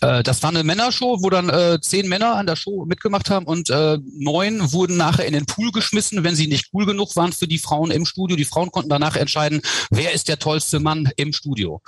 [0.00, 3.46] Äh, das war eine Männershow, wo dann äh, zehn Männer an der Show mitgemacht haben
[3.46, 7.32] und äh, neun wurden nachher in den Pool geschmissen, wenn sie nicht cool genug waren
[7.32, 8.36] für die Frauen im Studio.
[8.36, 9.60] Die Frauen konnten danach entscheiden,
[9.90, 11.82] wer ist der tollste Mann im Studio.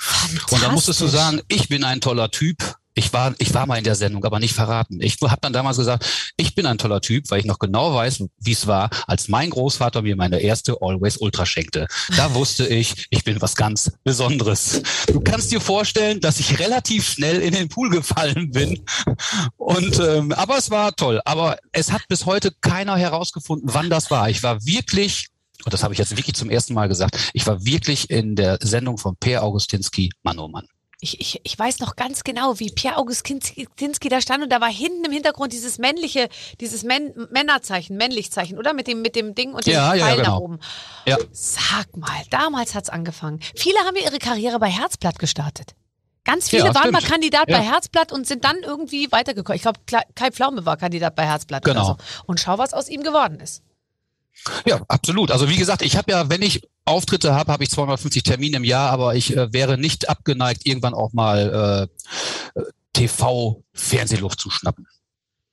[0.50, 3.76] Und da musstest du sagen, ich bin ein toller Typ, ich war, ich war mal
[3.76, 5.00] in der Sendung, aber nicht verraten.
[5.00, 8.24] Ich habe dann damals gesagt, ich bin ein toller Typ, weil ich noch genau weiß,
[8.38, 11.86] wie es war, als mein Großvater mir meine erste Always Ultra schenkte.
[12.16, 14.82] Da wusste ich, ich bin was ganz Besonderes.
[15.06, 18.82] Du kannst dir vorstellen, dass ich relativ schnell in den Pool gefallen bin.
[19.56, 21.20] Und ähm, aber es war toll.
[21.24, 24.28] Aber es hat bis heute keiner herausgefunden, wann das war.
[24.30, 25.28] Ich war wirklich
[25.64, 28.58] und das habe ich jetzt wirklich zum ersten Mal gesagt, ich war wirklich in der
[28.62, 30.66] Sendung von Per Augustinski, Mann oh Mann
[31.00, 34.60] ich, ich, ich weiß noch ganz genau, wie Pierre August Kinski da stand und da
[34.60, 36.28] war hinten im Hintergrund dieses männliche,
[36.60, 38.74] dieses Män Männerzeichen, Männlichzeichen, oder?
[38.74, 40.28] Mit dem, mit dem Ding und dem ja, Pfeil ja, genau.
[40.28, 40.60] nach oben.
[41.06, 41.16] Ja.
[41.32, 43.40] Sag mal, damals hat's angefangen.
[43.56, 45.74] Viele haben ja ihre Karriere bei Herzblatt gestartet.
[46.24, 47.58] Ganz viele ja, waren mal Kandidat ja.
[47.58, 49.56] bei Herzblatt und sind dann irgendwie weitergekommen.
[49.56, 51.64] Ich glaube, Kai Pflaume war Kandidat bei Herzblatt.
[51.64, 51.84] Genau.
[51.84, 51.96] So.
[52.26, 53.62] Und schau, was aus ihm geworden ist.
[54.66, 55.30] Ja, absolut.
[55.30, 58.64] Also wie gesagt, ich habe ja, wenn ich Auftritte habe, habe ich 250 Termine im
[58.64, 61.88] Jahr, aber ich äh, wäre nicht abgeneigt, irgendwann auch mal
[62.56, 62.62] äh,
[62.92, 64.86] TV-Fernsehluft zu schnappen.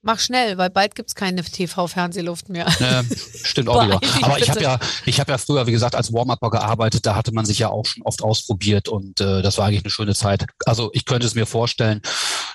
[0.08, 2.68] Mach schnell, weil bald gibt's keine TV-Fernsehluft mehr.
[2.80, 3.04] Äh,
[3.44, 4.00] stimmt auch wieder.
[4.22, 7.06] Aber ich habe ja, ich habe ja früher, wie gesagt, als Warm-Upper gearbeitet.
[7.06, 9.92] Da hatte man sich ja auch schon oft ausprobiert und äh, das war eigentlich eine
[9.92, 10.46] schöne Zeit.
[10.66, 12.02] Also ich könnte es mir vorstellen.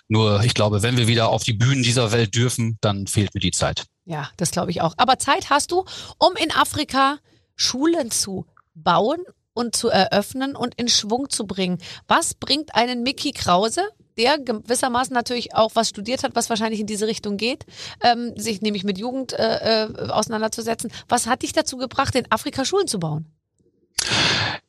[0.09, 3.41] Nur ich glaube, wenn wir wieder auf die Bühnen dieser Welt dürfen, dann fehlt mir
[3.41, 3.85] die Zeit.
[4.07, 4.95] Ja, das glaube ich auch.
[4.97, 5.85] Aber Zeit hast du,
[6.18, 7.18] um in Afrika
[7.55, 9.20] Schulen zu bauen
[9.55, 11.79] und zu eröffnen und in Schwung zu bringen.
[12.09, 13.83] Was bringt einen Mickey Krause,
[14.16, 17.64] der gewissermaßen natürlich auch was studiert hat, was wahrscheinlich in diese Richtung geht,
[18.03, 20.91] ähm, sich nämlich mit Jugend äh, äh auseinanderzusetzen.
[21.09, 23.27] Was hat dich dazu gebracht, in Afrika Schulen zu bauen?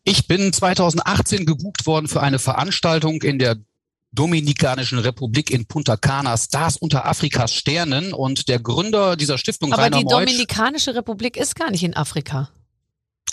[0.04, 3.58] Ich bin 2018 gebucht worden für eine Veranstaltung in der
[4.12, 9.84] Dominikanischen Republik in Punta Cana, Stars unter Afrikas Sternen und der Gründer dieser Stiftung Aber
[9.84, 12.50] Rainer die Meutsch, Dominikanische Republik ist gar nicht in Afrika.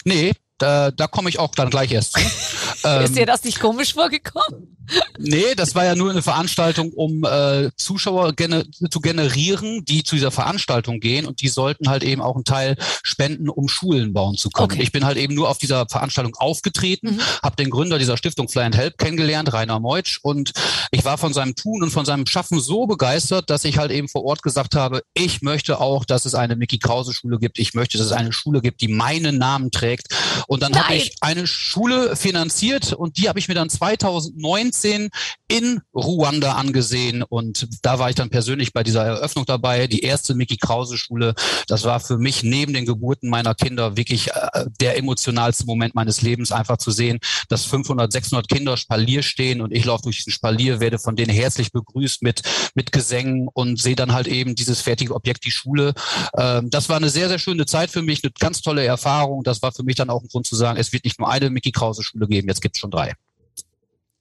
[0.04, 2.20] Nee, da, da komme ich auch dann gleich erst zu.
[2.84, 4.76] ähm, ist dir das nicht komisch vorgekommen?
[5.18, 10.16] Nee, das war ja nur eine Veranstaltung, um äh, Zuschauer gene zu generieren, die zu
[10.16, 14.36] dieser Veranstaltung gehen und die sollten halt eben auch einen Teil spenden, um Schulen bauen
[14.36, 14.72] zu können.
[14.72, 14.82] Okay.
[14.82, 17.20] Ich bin halt eben nur auf dieser Veranstaltung aufgetreten, mhm.
[17.42, 20.52] habe den Gründer dieser Stiftung Fly and Help kennengelernt, Rainer Meutsch, und
[20.90, 24.08] ich war von seinem Tun und von seinem Schaffen so begeistert, dass ich halt eben
[24.08, 27.58] vor Ort gesagt habe, ich möchte auch, dass es eine Mickey Krause Schule gibt.
[27.58, 30.08] Ich möchte, dass es eine Schule gibt, die meinen Namen trägt.
[30.50, 35.10] Und dann habe ich eine Schule finanziert und die habe ich mir dann 2019 2016
[35.48, 40.34] in Ruanda angesehen und da war ich dann persönlich bei dieser Eröffnung dabei, die erste
[40.34, 41.34] Mickey Krause Schule.
[41.66, 46.22] Das war für mich neben den Geburten meiner Kinder wirklich äh, der emotionalste Moment meines
[46.22, 50.32] Lebens, einfach zu sehen, dass 500, 600 Kinder Spalier stehen und ich laufe durch diesen
[50.32, 52.42] Spalier, werde von denen herzlich begrüßt mit,
[52.74, 55.94] mit Gesängen und sehe dann halt eben dieses fertige Objekt, die Schule.
[56.36, 59.42] Ähm, das war eine sehr, sehr schöne Zeit für mich, eine ganz tolle Erfahrung.
[59.42, 61.50] Das war für mich dann auch ein Grund zu sagen, es wird nicht nur eine
[61.50, 63.14] Mickey Krause Schule geben, jetzt gibt es schon drei.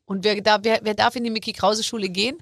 [0.06, 2.38] Und wer, da, wer, wer darf in die Mickey Krause Schule gehen?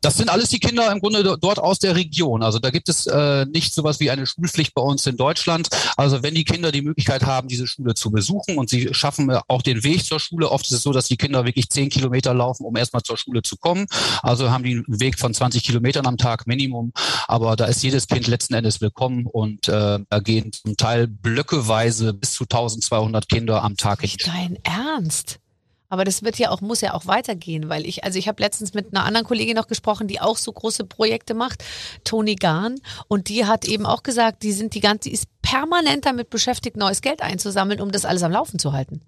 [0.00, 2.42] Das sind alles die Kinder im Grunde dort aus der Region.
[2.42, 5.68] Also da gibt es äh, nicht sowas wie eine Schulpflicht bei uns in Deutschland.
[5.96, 9.40] Also wenn die Kinder die Möglichkeit haben, diese Schule zu besuchen und sie schaffen äh,
[9.48, 12.34] auch den Weg zur Schule, oft ist es so, dass die Kinder wirklich zehn Kilometer
[12.34, 13.86] laufen, um erstmal zur Schule zu kommen.
[14.22, 16.92] Also haben die einen Weg von 20 Kilometern am Tag Minimum.
[17.26, 22.14] Aber da ist jedes Kind letzten Endes willkommen und äh, da gehen zum Teil blöckeweise
[22.14, 24.10] bis zu 1200 Kinder am Tag hin.
[24.24, 25.40] Dein Ernst?
[25.88, 28.74] Aber das wird ja auch, muss ja auch weitergehen, weil ich, also ich habe letztens
[28.74, 31.64] mit einer anderen Kollegin noch gesprochen, die auch so große Projekte macht,
[32.04, 32.76] Toni Gahn,
[33.08, 36.76] und die hat eben auch gesagt, die sind die ganze, die ist permanent damit beschäftigt,
[36.76, 39.00] neues Geld einzusammeln, um das alles am Laufen zu halten.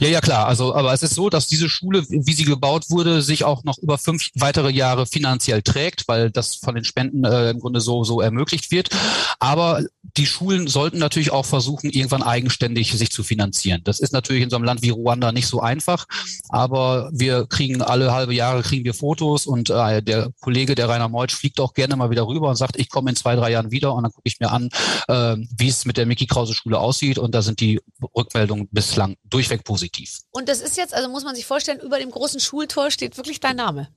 [0.00, 0.46] Ja, ja, klar.
[0.46, 3.78] Also, aber es ist so, dass diese Schule, wie sie gebaut wurde, sich auch noch
[3.78, 8.04] über fünf weitere Jahre finanziell trägt, weil das von den Spenden äh, im Grunde so,
[8.04, 8.90] so ermöglicht wird.
[9.38, 9.82] Aber
[10.16, 13.80] die Schulen sollten natürlich auch versuchen, irgendwann eigenständig sich zu finanzieren.
[13.84, 16.06] Das ist natürlich in so einem Land wie Ruanda nicht so einfach,
[16.48, 21.08] aber wir kriegen alle halbe Jahre kriegen wir Fotos und äh, der Kollege, der Rainer
[21.08, 23.70] Meutsch, fliegt auch gerne mal wieder rüber und sagt, ich komme in zwei, drei Jahren
[23.70, 24.68] wieder und dann gucke ich mir an,
[25.08, 27.80] äh, wie es mit der Mickey Krause Schule aussieht und da sind die
[28.16, 30.20] Rückmeldungen bislang durchweg positiv.
[30.30, 33.40] Und das ist jetzt, also muss man sich vorstellen, über dem großen Schultor steht wirklich
[33.40, 33.88] dein Name.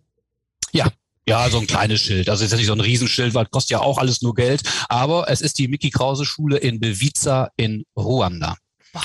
[0.72, 0.92] Ja,
[1.28, 2.30] ja, so ein kleines Schild.
[2.30, 4.62] Also ist ja nicht so ein Riesenschild, weil es kostet ja auch alles nur Geld.
[4.90, 8.58] Aber es ist die Mickey Krause Schule in Beviza in Ruanda.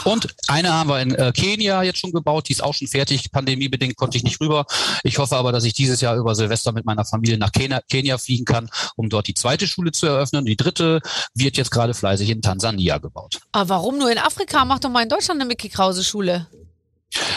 [0.04, 3.30] Und eine haben wir in äh, Kenia jetzt schon gebaut, die ist auch schon fertig.
[3.32, 4.66] Pandemiebedingt konnte ich nicht rüber.
[5.02, 8.18] Ich hoffe aber, dass ich dieses Jahr über Silvester mit meiner Familie nach Kenia, Kenia
[8.18, 10.44] fliegen kann, um dort die zweite Schule zu eröffnen.
[10.44, 11.00] Die dritte
[11.34, 13.40] wird jetzt gerade fleißig in Tansania gebaut.
[13.52, 14.64] Aber warum nur in Afrika?
[14.64, 16.46] Mach doch mal in Deutschland eine Mickey Krause Schule.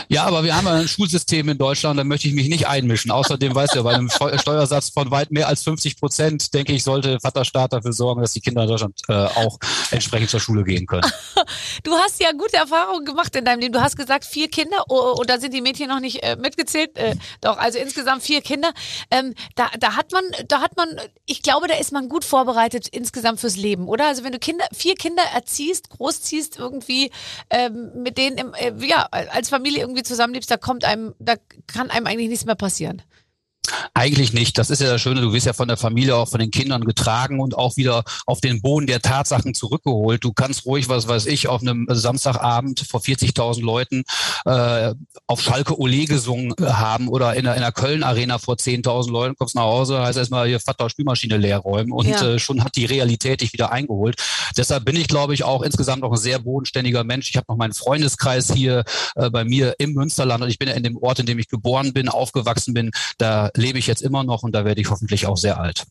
[0.07, 3.11] Ja, aber wir haben ja ein Schulsystem in Deutschland, da möchte ich mich nicht einmischen.
[3.11, 7.19] Außerdem weißt du, bei einem Steuersatz von weit mehr als 50 Prozent, denke ich, sollte
[7.19, 9.57] Vaterstaat dafür sorgen, dass die Kinder in Deutschland äh, auch
[9.91, 11.09] entsprechend zur Schule gehen können.
[11.83, 13.73] Du hast ja gute Erfahrungen gemacht in deinem Leben.
[13.73, 16.97] Du hast gesagt, vier Kinder, oh, und da sind die Mädchen noch nicht äh, mitgezählt.
[16.97, 18.71] Äh, doch, also insgesamt vier Kinder.
[19.11, 20.87] Ähm, da, da hat man, da hat man,
[21.25, 24.07] ich glaube, da ist man gut vorbereitet insgesamt fürs Leben, oder?
[24.07, 27.11] Also wenn du Kinder, vier Kinder erziehst, großziehst, irgendwie
[27.49, 31.35] ähm, mit denen im, äh, ja, als Familie Familie irgendwie zusammenlebst, da kommt einem, da
[31.67, 33.01] kann einem eigentlich nichts mehr passieren.
[33.93, 34.57] Eigentlich nicht.
[34.57, 35.21] Das ist ja das Schöne.
[35.21, 38.41] Du wirst ja von der Familie, auch von den Kindern getragen und auch wieder auf
[38.41, 40.23] den Boden der Tatsachen zurückgeholt.
[40.23, 44.03] Du kannst ruhig, was weiß ich, auf einem Samstagabend vor 40.000 Leuten
[44.45, 44.93] äh,
[45.27, 49.35] auf Schalke Ole gesungen haben oder in der, in der Köln Arena vor 10.000 Leuten,
[49.35, 52.21] kommst nach Hause, heißt erstmal hier Vater Spülmaschine leer räumen und ja.
[52.21, 54.15] äh, schon hat die Realität dich wieder eingeholt.
[54.57, 57.29] Deshalb bin ich, glaube ich, auch insgesamt auch ein sehr bodenständiger Mensch.
[57.29, 58.83] Ich habe noch meinen Freundeskreis hier
[59.15, 61.47] äh, bei mir im Münsterland und ich bin ja in dem Ort, in dem ich
[61.47, 62.91] geboren bin, aufgewachsen bin.
[63.17, 65.85] Da lebe ich jetzt immer noch und da werde ich hoffentlich auch sehr alt.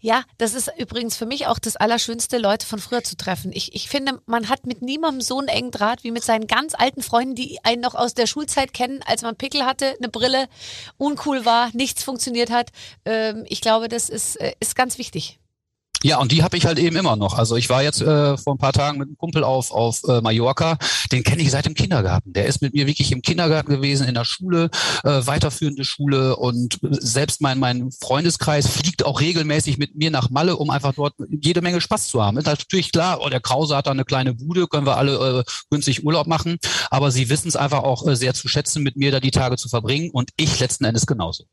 [0.00, 3.52] Ja, das ist übrigens für mich auch das Allerschönste, Leute von früher zu treffen.
[3.52, 6.74] Ich, ich finde, man hat mit niemandem so einen engen Draht wie mit seinen ganz
[6.74, 10.48] alten Freunden, die einen noch aus der Schulzeit kennen, als man Pickel hatte, eine Brille,
[10.96, 12.70] uncool war, nichts funktioniert hat.
[13.04, 15.38] Ähm, ich glaube, das ist, äh, ist ganz wichtig.
[16.04, 17.34] Ja, und die habe ich halt eben immer noch.
[17.34, 20.20] Also ich war jetzt äh, vor ein paar Tagen mit einem Kumpel auf, auf äh,
[20.20, 20.78] Mallorca,
[21.10, 22.32] den kenne ich seit dem Kindergarten.
[22.32, 24.70] Der ist mit mir wirklich im Kindergarten gewesen, in der Schule,
[25.02, 30.56] äh, weiterführende Schule und selbst mein, mein Freundeskreis fliegt auch regelmäßig mit mir nach Malle,
[30.56, 32.36] um einfach dort jede Menge Spaß zu haben.
[32.38, 35.44] Ist natürlich klar, oh, der Krause hat da eine kleine Bude, können wir alle äh,
[35.70, 36.58] günstig Urlaub machen,
[36.90, 39.56] aber sie wissen es einfach auch äh, sehr zu schätzen, mit mir da die Tage
[39.56, 41.44] zu verbringen und ich letzten Endes genauso.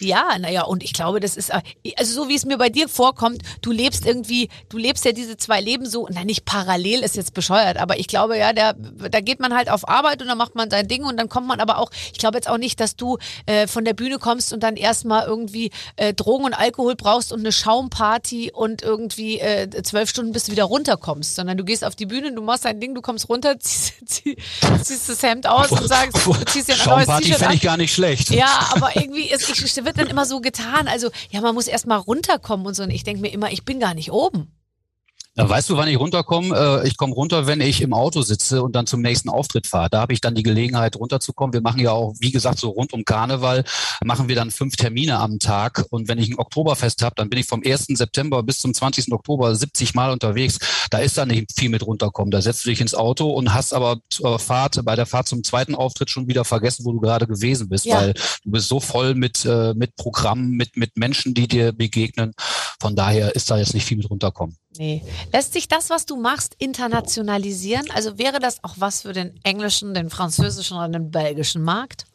[0.00, 1.60] Ja, naja, und ich glaube, das ist, äh,
[1.96, 5.36] also so wie es mir bei dir vorkommt, du lebst irgendwie, du lebst ja diese
[5.36, 9.20] zwei Leben so, na nicht parallel ist jetzt bescheuert, aber ich glaube ja, der, da
[9.20, 11.60] geht man halt auf Arbeit und dann macht man sein Ding und dann kommt man
[11.60, 14.62] aber auch, ich glaube jetzt auch nicht, dass du äh, von der Bühne kommst und
[14.62, 20.10] dann erstmal irgendwie äh, Drogen und Alkohol brauchst und eine Schaumparty und irgendwie äh, zwölf
[20.10, 22.94] Stunden bis du wieder runterkommst, sondern du gehst auf die Bühne, du machst dein Ding,
[22.94, 24.38] du kommst runter, ziehst, ziehst,
[24.82, 27.76] ziehst das Hemd aus und sagst, du ziehst dir ein neues Schaumparty fände ich gar
[27.76, 28.30] nicht schlecht.
[28.30, 30.88] Ja, aber irgendwie ist, ich wird dann immer so getan.
[30.88, 32.82] Also, ja, man muss erst mal runterkommen und so.
[32.82, 34.52] Und ich denke mir immer, ich bin gar nicht oben.
[35.36, 36.82] Ja, weißt du, wann ich runterkomme?
[36.84, 39.90] Äh, ich komme runter, wenn ich im Auto sitze und dann zum nächsten Auftritt fahre.
[39.90, 41.52] Da habe ich dann die Gelegenheit, runterzukommen.
[41.52, 43.64] Wir machen ja auch, wie gesagt, so rund um Karneval
[44.04, 45.86] machen wir dann fünf Termine am Tag.
[45.90, 47.86] Und wenn ich ein Oktoberfest habe, dann bin ich vom 1.
[47.88, 49.12] September bis zum 20.
[49.12, 50.58] Oktober 70 Mal unterwegs.
[50.90, 52.30] Da ist dann nicht viel mit runterkommen.
[52.30, 55.42] Da setzt du dich ins Auto und hast aber zur Fahrt, bei der Fahrt zum
[55.42, 57.96] zweiten Auftritt schon wieder vergessen, wo du gerade gewesen bist, ja.
[57.96, 62.34] weil du bist so voll mit, äh, mit Programmen, mit, mit Menschen, die dir begegnen.
[62.80, 64.56] Von daher ist da jetzt nicht viel mit runterkommen.
[64.76, 65.02] Nee.
[65.32, 67.90] Lässt sich das, was du machst, internationalisieren?
[67.94, 72.06] Also wäre das auch was für den englischen, den französischen oder den belgischen Markt?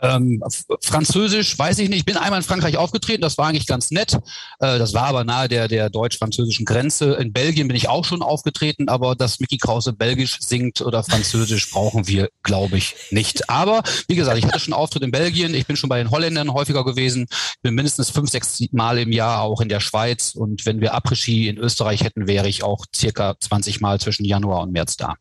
[0.00, 0.42] Ähm,
[0.80, 2.00] Französisch weiß ich nicht.
[2.00, 4.14] Ich bin einmal in Frankreich aufgetreten, das war eigentlich ganz nett.
[4.60, 7.14] Äh, das war aber nahe der, der deutsch-französischen Grenze.
[7.14, 11.70] In Belgien bin ich auch schon aufgetreten, aber dass Mickey Krause Belgisch singt oder Französisch
[11.70, 13.50] brauchen wir, glaube ich, nicht.
[13.50, 16.52] Aber wie gesagt, ich hatte schon Auftritt in Belgien, ich bin schon bei den Holländern
[16.52, 20.64] häufiger gewesen, ich bin mindestens fünf, sechs Mal im Jahr auch in der Schweiz und
[20.66, 24.72] wenn wir Après-Ski in Österreich hätten, wäre ich auch circa 20 Mal zwischen Januar und
[24.72, 25.16] März da.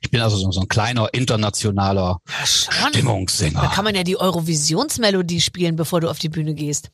[0.00, 3.60] Ich bin also so, so ein kleiner internationaler ja, Stimmungssänger.
[3.60, 6.90] Da kann man ja die Eurovisionsmelodie spielen, bevor du auf die Bühne gehst.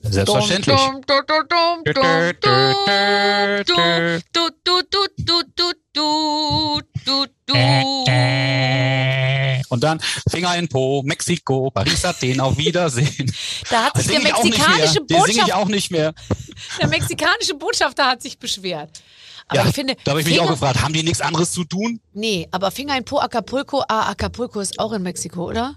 [0.00, 0.78] Selbstverständlich.
[9.70, 10.00] Und dann
[10.30, 13.32] Finger in Po, Mexiko, Paris, Athen, auf Wiedersehen.
[13.70, 14.68] Da hat sich der singe ich auch nicht mehr.
[14.68, 16.14] mexikanische Den singe ich Botschafter, auch nicht mehr.
[16.80, 19.02] der mexikanische Botschafter hat sich beschwert.
[19.48, 21.52] Aber ja, ich finde, da habe ich mich auch Finger- gefragt, haben die nichts anderes
[21.52, 22.00] zu tun?
[22.12, 25.74] Nee, aber Finger in Po, Acapulco, ah, Acapulco ist auch in Mexiko, oder?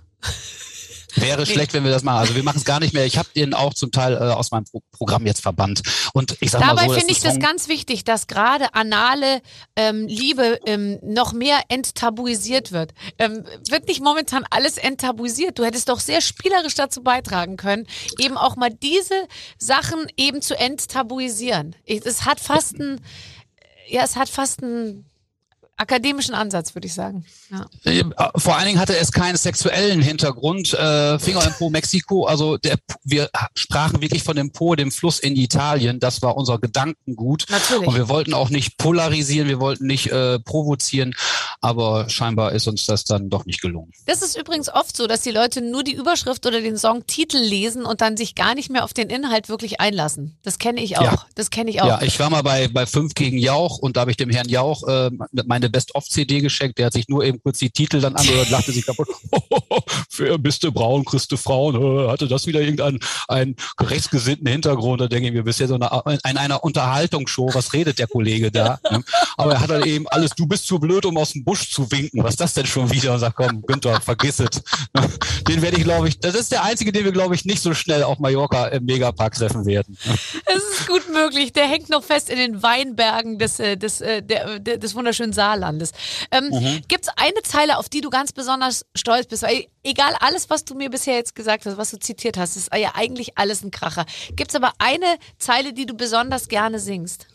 [1.15, 2.19] Wäre schlecht, wenn wir das machen.
[2.19, 3.05] Also wir machen es gar nicht mehr.
[3.05, 5.81] Ich habe den auch zum Teil äh, aus meinem Pro Programm jetzt verbannt.
[6.13, 9.41] Und ich sag Dabei mal so, finde ich ein das ganz wichtig, dass gerade anale
[9.75, 12.93] ähm, Liebe ähm, noch mehr enttabuisiert wird.
[13.17, 15.57] Ähm, wird nicht momentan alles enttabuisiert?
[15.57, 17.87] Du hättest doch sehr spielerisch dazu beitragen können,
[18.19, 21.75] eben auch mal diese Sachen eben zu enttabuisieren.
[21.85, 23.01] Es hat fast einen,
[23.87, 25.10] ja, es hat fast einen
[25.81, 27.25] akademischen Ansatz, würde ich sagen.
[27.49, 27.65] Ja.
[27.83, 28.03] Äh,
[28.37, 30.73] Vor allen Dingen hatte es keinen sexuellen Hintergrund.
[30.73, 35.19] Äh, Finger im Po Mexiko, also der, wir sprachen wirklich von dem Po, dem Fluss
[35.19, 35.99] in Italien.
[35.99, 37.45] Das war unser Gedankengut.
[37.49, 37.87] Natürlich.
[37.87, 41.15] Und wir wollten auch nicht polarisieren, wir wollten nicht äh, provozieren,
[41.61, 43.91] aber scheinbar ist uns das dann doch nicht gelungen.
[44.07, 47.85] Das ist übrigens oft so, dass die Leute nur die Überschrift oder den Songtitel lesen
[47.85, 50.37] und dann sich gar nicht mehr auf den Inhalt wirklich einlassen.
[50.43, 51.03] Das kenne ich auch.
[51.03, 51.25] Ja.
[51.35, 51.87] Das kenne ich auch.
[51.87, 54.49] Ja, ich war mal bei, bei fünf gegen Jauch und da habe ich dem Herrn
[54.49, 55.11] Jauch äh,
[55.45, 56.79] meine Best-of-CD geschenkt.
[56.79, 59.07] Der hat sich nur eben kurz die Titel dann angehört, lachte sich kaputt.
[60.17, 61.75] Wer bist du braun, kriegst du Frauen?
[61.75, 65.01] Äh, Hatte das wieder irgendeinen einen rechtsgesinnten Hintergrund?
[65.01, 67.53] Da denke ich mir, bist ja so eine, in einer Unterhaltungsshow.
[67.53, 68.79] Was redet der Kollege da?
[68.91, 69.03] ne?
[69.37, 71.91] Aber er hat dann eben alles, du bist zu blöd, um aus dem Busch zu
[71.91, 72.23] winken.
[72.23, 73.13] Was ist das denn schon wieder?
[73.13, 74.61] Und sagt, komm, Günther, vergiss es.
[75.49, 77.73] Den werde ich, glaube ich, das ist der einzige, den wir, glaube ich, nicht so
[77.73, 79.97] schnell auf Mallorca im Megapark treffen werden.
[80.45, 81.53] Es ist gut möglich.
[81.53, 85.33] Der hängt noch fest in den Weinbergen des, äh, des, äh, der, der, des wunderschönen
[85.33, 85.91] Saarlandes.
[86.31, 86.81] Ähm, Mhm.
[86.87, 89.43] Gibt es eine Zeile, auf die du ganz besonders stolz bist?
[89.43, 92.69] Weil egal alles, was du mir bisher jetzt gesagt hast, was du zitiert hast, ist
[92.75, 94.05] ja eigentlich alles ein Kracher.
[94.35, 97.27] Gibt es aber eine Zeile, die du besonders gerne singst?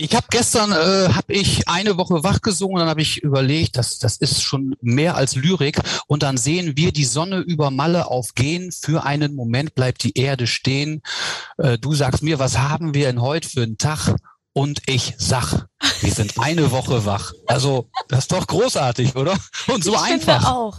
[0.00, 3.98] Ich habe gestern äh, habe ich eine Woche wach gesungen, dann habe ich überlegt, das
[3.98, 8.70] das ist schon mehr als Lyrik und dann sehen wir die Sonne über Malle aufgehen.
[8.70, 11.02] Für einen Moment bleibt die Erde stehen.
[11.56, 14.14] Äh, du sagst mir, was haben wir denn heute für einen Tag?
[14.52, 15.66] Und ich sag,
[16.00, 17.32] wir sind eine Woche wach.
[17.46, 19.36] Also das ist doch großartig, oder?
[19.68, 20.40] Und so ich einfach.
[20.40, 20.78] Finde auch.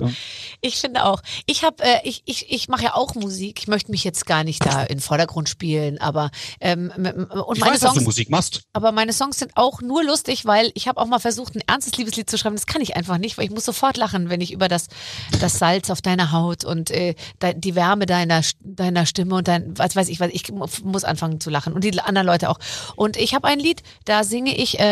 [0.62, 1.22] Ich finde auch.
[1.46, 3.60] Ich habe, äh, ich, ich, ich mache ja auch Musik.
[3.62, 7.62] Ich möchte mich jetzt gar nicht da in den Vordergrund spielen, aber ähm, und Ich
[7.62, 8.64] meine weiß, dass du Songs, Musik machst.
[8.74, 11.96] aber meine Songs sind auch nur lustig, weil ich habe auch mal versucht, ein ernstes
[11.98, 12.56] Liebeslied zu schreiben.
[12.56, 14.88] Das kann ich einfach nicht, weil ich muss sofort lachen, wenn ich über das,
[15.40, 17.16] das Salz auf deiner Haut und äh,
[17.56, 21.40] die Wärme deiner, deiner Stimme und dein, was weiß ich, was ich mu- muss anfangen
[21.40, 22.60] zu lachen und die anderen Leute auch.
[22.98, 24.89] Und ich habe ein Lied, da singe ich, äh,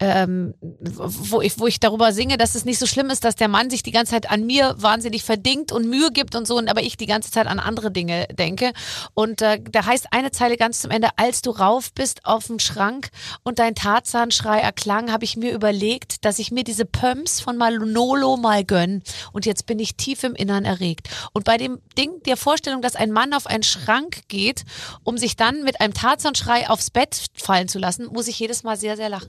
[0.00, 3.48] ähm, wo ich, wo ich darüber singe, dass es nicht so schlimm ist, dass der
[3.48, 6.68] Mann sich die ganze Zeit an mir wahnsinnig verdingt und Mühe gibt und so, und
[6.68, 8.72] aber ich die ganze Zeit an andere Dinge denke.
[9.14, 12.60] Und äh, da heißt eine Zeile ganz zum Ende, als du rauf bist auf den
[12.60, 13.10] Schrank
[13.42, 18.36] und dein Tarzanschrei erklang, habe ich mir überlegt, dass ich mir diese Pumps von Manolo
[18.36, 19.02] mal gönn.
[19.32, 21.08] Und jetzt bin ich tief im Innern erregt.
[21.32, 24.64] Und bei dem Ding, der Vorstellung, dass ein Mann auf einen Schrank geht,
[25.04, 28.76] um sich dann mit einem Tarzanschrei aufs Bett fallen zu lassen, muss ich jedes Mal
[28.76, 29.27] sehr, sehr lachen.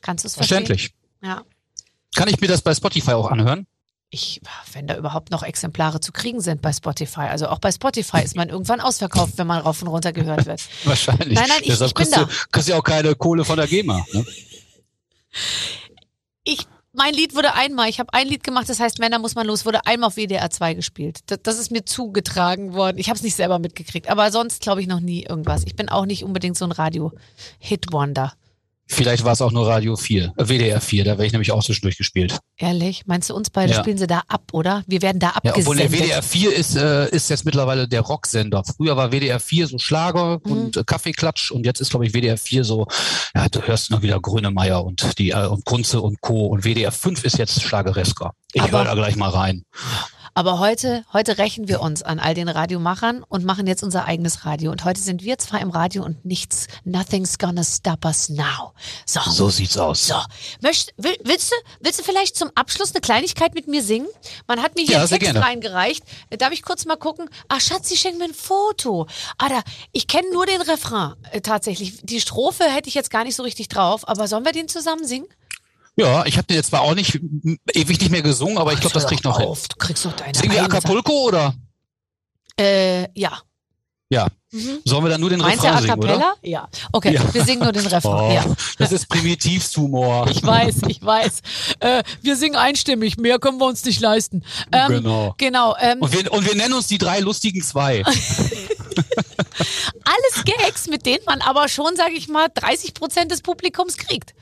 [0.00, 0.66] Kannst du es verstehen?
[0.66, 0.94] Verständlich.
[1.22, 1.42] Ja.
[2.14, 3.66] Kann ich mir das bei Spotify auch anhören?
[4.10, 4.42] Ich,
[4.74, 7.20] wenn da überhaupt noch Exemplare zu kriegen sind bei Spotify.
[7.30, 10.60] Also auch bei Spotify ist man irgendwann ausverkauft, wenn man rauf und runter gehört wird.
[10.84, 11.38] Wahrscheinlich.
[11.38, 13.56] Nein, nein, ich- Deshalb ich bin kriegst du, kriegst du ja auch keine Kohle von
[13.56, 14.04] der GEMA.
[14.12, 14.26] Ne?
[16.44, 19.46] Ich, mein Lied wurde einmal, ich habe ein Lied gemacht, das heißt Männer muss man
[19.46, 21.20] los, wurde einmal auf WDR 2 gespielt.
[21.26, 22.98] Das, das ist mir zugetragen worden.
[22.98, 25.62] Ich habe es nicht selber mitgekriegt, aber sonst glaube ich noch nie irgendwas.
[25.64, 28.34] Ich bin auch nicht unbedingt so ein Radio-Hit-Wonder.
[28.92, 31.64] Vielleicht war es auch nur Radio 4, äh, WDR 4, da wäre ich nämlich auch
[31.64, 32.38] zwischendurch gespielt.
[32.58, 33.02] Ehrlich?
[33.06, 33.80] Meinst du uns beide Ja.
[33.80, 34.84] spielen sie da ab, oder?
[34.86, 36.10] Wir werden da Ja, obwohl der abgesendet.
[36.10, 38.62] WDR 4 ist, äh, ist jetzt mittlerweile der Rocksender.
[38.64, 40.52] Früher war WDR 4 so Schlager Mhm.
[40.52, 42.86] und äh, Kaffeeklatsch und jetzt ist, glaube ich, WDR 4 so,
[43.34, 46.46] ja, du hörst noch wieder Grönemeyer und die äh, und Kunze und Co.
[46.46, 48.32] Und WDR 5 ist jetzt Schlageresker.
[48.52, 49.64] Ich höre da gleich mal rein.
[50.34, 54.46] Aber heute, heute rächen wir uns an all den Radiomachern und machen jetzt unser eigenes
[54.46, 54.70] Radio.
[54.70, 58.72] Und heute sind wir zwar im Radio und nichts, nothing's gonna stop us now.
[59.04, 59.20] So.
[59.30, 60.06] So sieht's aus.
[60.06, 60.14] So,
[60.62, 64.08] Möcht, will, willst, du, willst du vielleicht zum Abschluss eine Kleinigkeit mit mir singen?
[64.46, 65.42] Man hat mir hier Ja, einen Text gerne.
[65.42, 66.02] reingereicht.
[66.30, 67.28] Darf ich kurz mal gucken?
[67.48, 69.06] Ach, Schatz, sie schenkt mir ein Foto.
[69.36, 69.60] Ah, da,
[69.92, 72.00] ich kenne nur den Refrain äh, tatsächlich.
[72.02, 75.06] Die Strophe hätte ich jetzt gar nicht so richtig drauf, aber sollen wir den zusammen
[75.06, 75.26] singen?
[75.96, 77.14] Ja, ich habe den jetzt zwar auch nicht
[77.74, 79.48] ewig nicht mehr gesungen, aber ich glaube, das Hör kriegt doch noch hin.
[79.48, 81.54] auf, Du kriegst doch deine Singen wir Acapulco oder?
[82.58, 83.38] Äh, ja.
[84.08, 84.28] Ja.
[84.50, 84.80] Mhm.
[84.84, 86.34] Sollen wir dann nur den Meinst Refrain singen, oder?
[86.42, 86.68] Ja.
[86.92, 87.22] Okay, Ja.
[87.34, 88.30] wir singen nur den Refrain.
[88.30, 88.44] Oh, Ja.
[88.78, 90.26] Das ist Primitivhumor.
[90.30, 91.40] Ich weiß, ich weiß.
[91.80, 94.44] Äh, wir singen einstimmig, mehr können wir uns nicht leisten.
[94.70, 95.34] Ähm, Genau.
[95.38, 95.74] Genau.
[95.80, 98.02] Ähm, Und wir, und wir nennen uns die drei lustigen zwei.
[100.04, 104.34] alles Gags, mit denen man aber schon, sage ich mal, 30 Prozent des Publikums kriegt.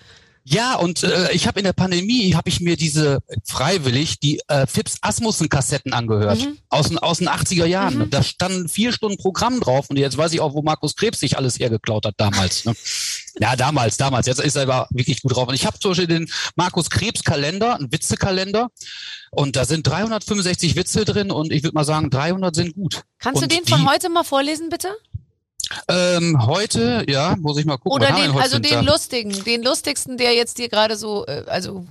[0.53, 4.67] Ja, und äh, ich habe in der Pandemie, habe ich mir diese freiwillig die äh,
[4.67, 6.59] Fips Asmussen Kassetten angehört Mhm.
[6.71, 8.11] aus, den- aus den 80er Jahren.
[8.11, 11.37] Da standen vier Stunden Programm drauf und jetzt weiß ich auch, wo Markus Krebs sich
[11.37, 12.65] alles hergeklaut hat damals.
[12.65, 12.75] Ne?
[13.39, 14.27] Ja, damals, damals.
[14.27, 15.47] Jetzt ist er aber wirklich gut drauf.
[15.47, 18.71] Und ich habe zum Beispiel den Markus Krebs Kalender, einen Witzekalender.
[19.31, 23.03] Und da sind 365 Witze drin und ich würde mal sagen, 300 sind gut.
[23.21, 24.89] Kannst und du den von heute mal vorlesen, bitte?
[25.89, 27.93] Ähm, heute, ja, muss ich mal gucken.
[27.93, 31.87] Oder den, also den lustigen, den lustigsten, der jetzt dir gerade so, äh, also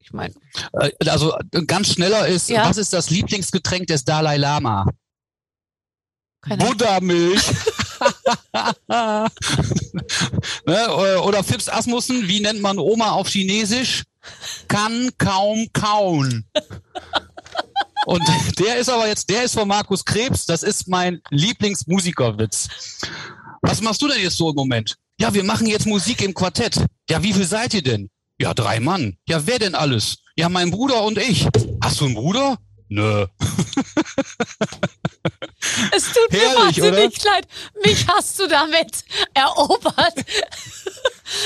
[0.00, 0.34] ich meine,
[0.80, 2.68] Äh, Also äh, ganz schneller ist, Ja.
[2.68, 4.86] was ist das Lieblingsgetränk des Dalai Lama?
[6.42, 6.64] keine.
[6.64, 7.42] Buttermilch.
[10.66, 14.04] ne, oder- oder Fips Asmussen, wie nennt man Oma auf Chinesisch?
[14.68, 16.44] Kann kaum kauen.
[18.06, 18.22] Und
[18.58, 22.68] der ist aber jetzt, der ist von Markus Krebs, das ist mein Lieblingsmusikerwitz.
[23.62, 24.96] Was machst du denn jetzt so im Moment?
[25.20, 26.78] Ja, wir machen jetzt Musik im Quartett.
[27.10, 28.10] Ja, wie viel seid ihr denn?
[28.38, 29.16] Ja, drei Mann.
[29.28, 30.18] Ja, wer denn alles?
[30.36, 31.48] Ja, mein Bruder und ich.
[31.82, 32.58] Hast du einen Bruder?
[32.88, 33.26] Nö.
[35.92, 37.48] Es tut mir wahnsinnig leid.
[37.84, 39.04] Mich hast du damit
[39.34, 40.14] erobert.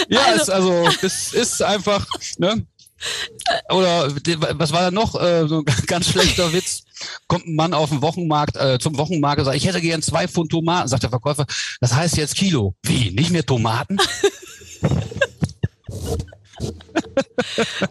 [0.09, 2.07] Ja, Also- ist also, das ist einfach,
[2.39, 2.67] ne?
[3.71, 4.09] Oder
[4.59, 5.21] was war da noch?
[5.21, 6.85] Äh, so ein ganz schlechter Witz.
[7.29, 10.29] Kommt ein Mann auf den Wochenmarkt, äh, zum Wochenmarkt und sagt, ich hätte gern zwei
[10.29, 11.47] Pfund Tomaten, sagt der Verkäufer.
[11.81, 12.75] Das heißt jetzt Kilo.
[12.83, 13.11] Wie?
[13.11, 13.99] Nicht mehr Tomaten?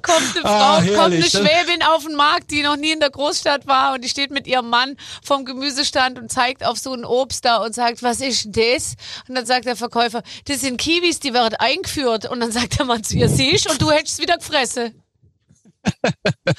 [0.01, 1.23] Kommt eine Frau, Ah, kommt eine ne?
[1.23, 4.47] Schwäbin auf den Markt, die noch nie in der Großstadt war und die steht mit
[4.47, 8.47] ihrem Mann vom Gemüsestand und zeigt auf so ein Obst da und sagt, was ist
[8.51, 8.95] das?
[9.27, 12.29] Und dann sagt der Verkäufer, das sind Kiwis, die werden eingeführt.
[12.29, 14.98] Und dann sagt der Mann zu ihr, siehst und du hättest wieder gefressen.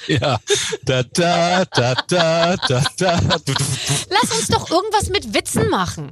[0.07, 0.39] Ja.
[0.83, 3.19] Da, da, da, da, da, da.
[4.09, 6.11] Lass uns doch irgendwas mit Witzen machen.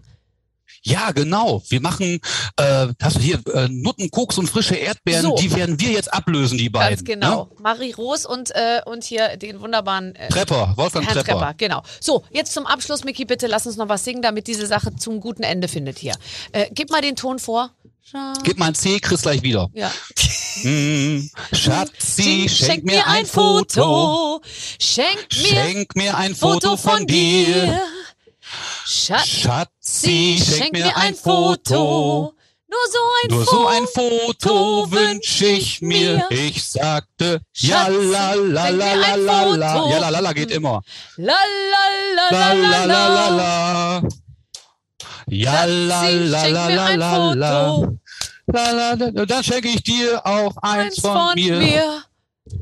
[0.83, 1.61] Ja, genau.
[1.67, 2.19] Wir machen,
[2.57, 5.35] äh, hast du hier äh, Nutten, Koks und frische Erdbeeren, So.
[5.35, 6.95] die werden wir jetzt ablösen, die beiden.
[6.95, 7.49] Ganz genau.
[7.61, 10.29] Marie Rose und, äh, und hier den wunderbaren äh, Ne?
[10.29, 11.39] Trepper, Wolfgang Herrn Trepper.
[11.39, 11.83] Trepper, genau.
[11.99, 15.19] So, jetzt zum Abschluss, Miki, bitte lass uns noch was singen, damit diese Sache zum
[15.19, 16.13] guten Ende findet hier.
[16.53, 17.71] Äh, gib mal den Ton vor.
[18.11, 19.69] Scha- Gib mal ein C, kriegst gleich wieder.
[19.73, 19.91] Ja.
[20.61, 24.41] Hm, Schatzi, schenk mir ein Foto.
[24.79, 27.79] Schenk mir Schenk mir ein Foto von dir.
[28.85, 32.33] Schatzi, Schatzi, schenk mir ein Foto.
[32.71, 33.57] Nur so ein Nur Foto.
[33.57, 36.25] so ein Foto wünsch ich mir.
[36.29, 39.89] Ich sagte, ja la la schenk la la la la.
[39.89, 40.81] Ja la la la geht immer.
[41.17, 41.85] La la
[42.15, 43.99] la La la la la la la.
[43.99, 44.09] la.
[45.29, 47.89] Ja la la la la la la.
[48.51, 49.25] La la la.
[49.25, 51.57] Dann schenke ich dir auch eins Eins von mir.
[51.57, 52.03] mir.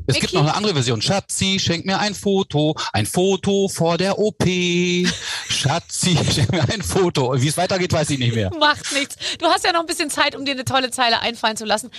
[0.06, 0.20] Es Vicky?
[0.20, 1.02] gibt noch eine andere Version.
[1.02, 2.74] Schatzi, schenk mir ein Foto.
[2.92, 4.42] Ein Foto vor der OP.
[5.48, 7.40] Schatzi, schenk mir ein Foto.
[7.40, 8.50] Wie es weitergeht, weiß ich nicht mehr.
[8.58, 9.16] Macht nichts.
[9.38, 11.90] Du hast ja noch ein bisschen Zeit, um dir eine tolle Zeile einfallen zu lassen.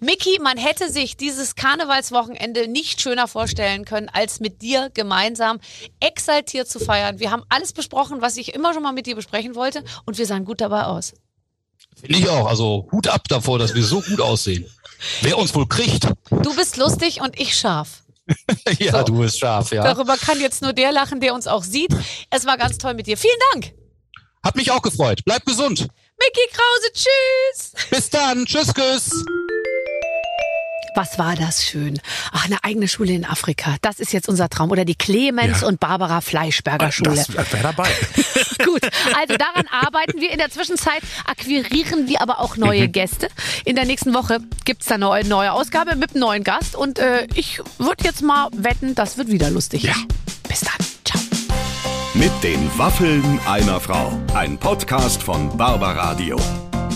[0.00, 5.60] Mickey, man hätte sich dieses Karnevalswochenende nicht schöner vorstellen können, als mit dir gemeinsam
[6.00, 7.18] exaltiert zu feiern.
[7.18, 10.26] Wir haben alles besprochen, was ich immer schon mal mit dir besprechen wollte und wir
[10.26, 11.14] sahen gut dabei aus.
[12.00, 12.46] Finde ich auch.
[12.46, 14.66] Also Hut ab davor, dass wir so gut aussehen.
[15.22, 16.08] Wer uns wohl kriegt.
[16.30, 18.02] Du bist lustig und ich scharf.
[18.78, 19.02] ja, So.
[19.04, 19.82] du bist scharf, ja.
[19.82, 21.94] Darüber kann jetzt nur der lachen, der uns auch sieht.
[22.30, 23.16] Es war ganz toll mit dir.
[23.16, 23.72] Vielen Dank.
[24.44, 25.20] Hat mich auch gefreut.
[25.24, 25.80] Bleib gesund.
[26.20, 27.72] Mickey Krause, tschüss.
[27.90, 28.44] Bis dann.
[28.44, 29.10] Tschüss, küss.
[30.98, 32.00] Was war das schön.
[32.32, 33.76] Ach, eine eigene Schule in Afrika.
[33.82, 34.72] Das ist jetzt unser Traum.
[34.72, 35.68] Oder die Clemens Ja.
[35.68, 37.14] und Barbara Fleischberger Schule.
[37.14, 37.88] Das wäre dabei.
[38.64, 38.82] Gut,
[39.16, 40.32] also daran arbeiten wir.
[40.32, 43.28] In der Zwischenzeit akquirieren wir aber auch neue Gäste.
[43.64, 46.74] In der nächsten Woche gibt's da eine neue, neue Ausgabe mit einem neuen Gast.
[46.74, 49.84] Und äh, ich würde jetzt mal wetten, das wird wieder lustig.
[49.84, 49.94] Ja.
[50.48, 50.84] Bis dann.
[51.04, 51.20] Ciao.
[52.14, 54.18] Mit den Waffeln einer Frau.
[54.34, 56.40] Ein Podcast von Barbaradio.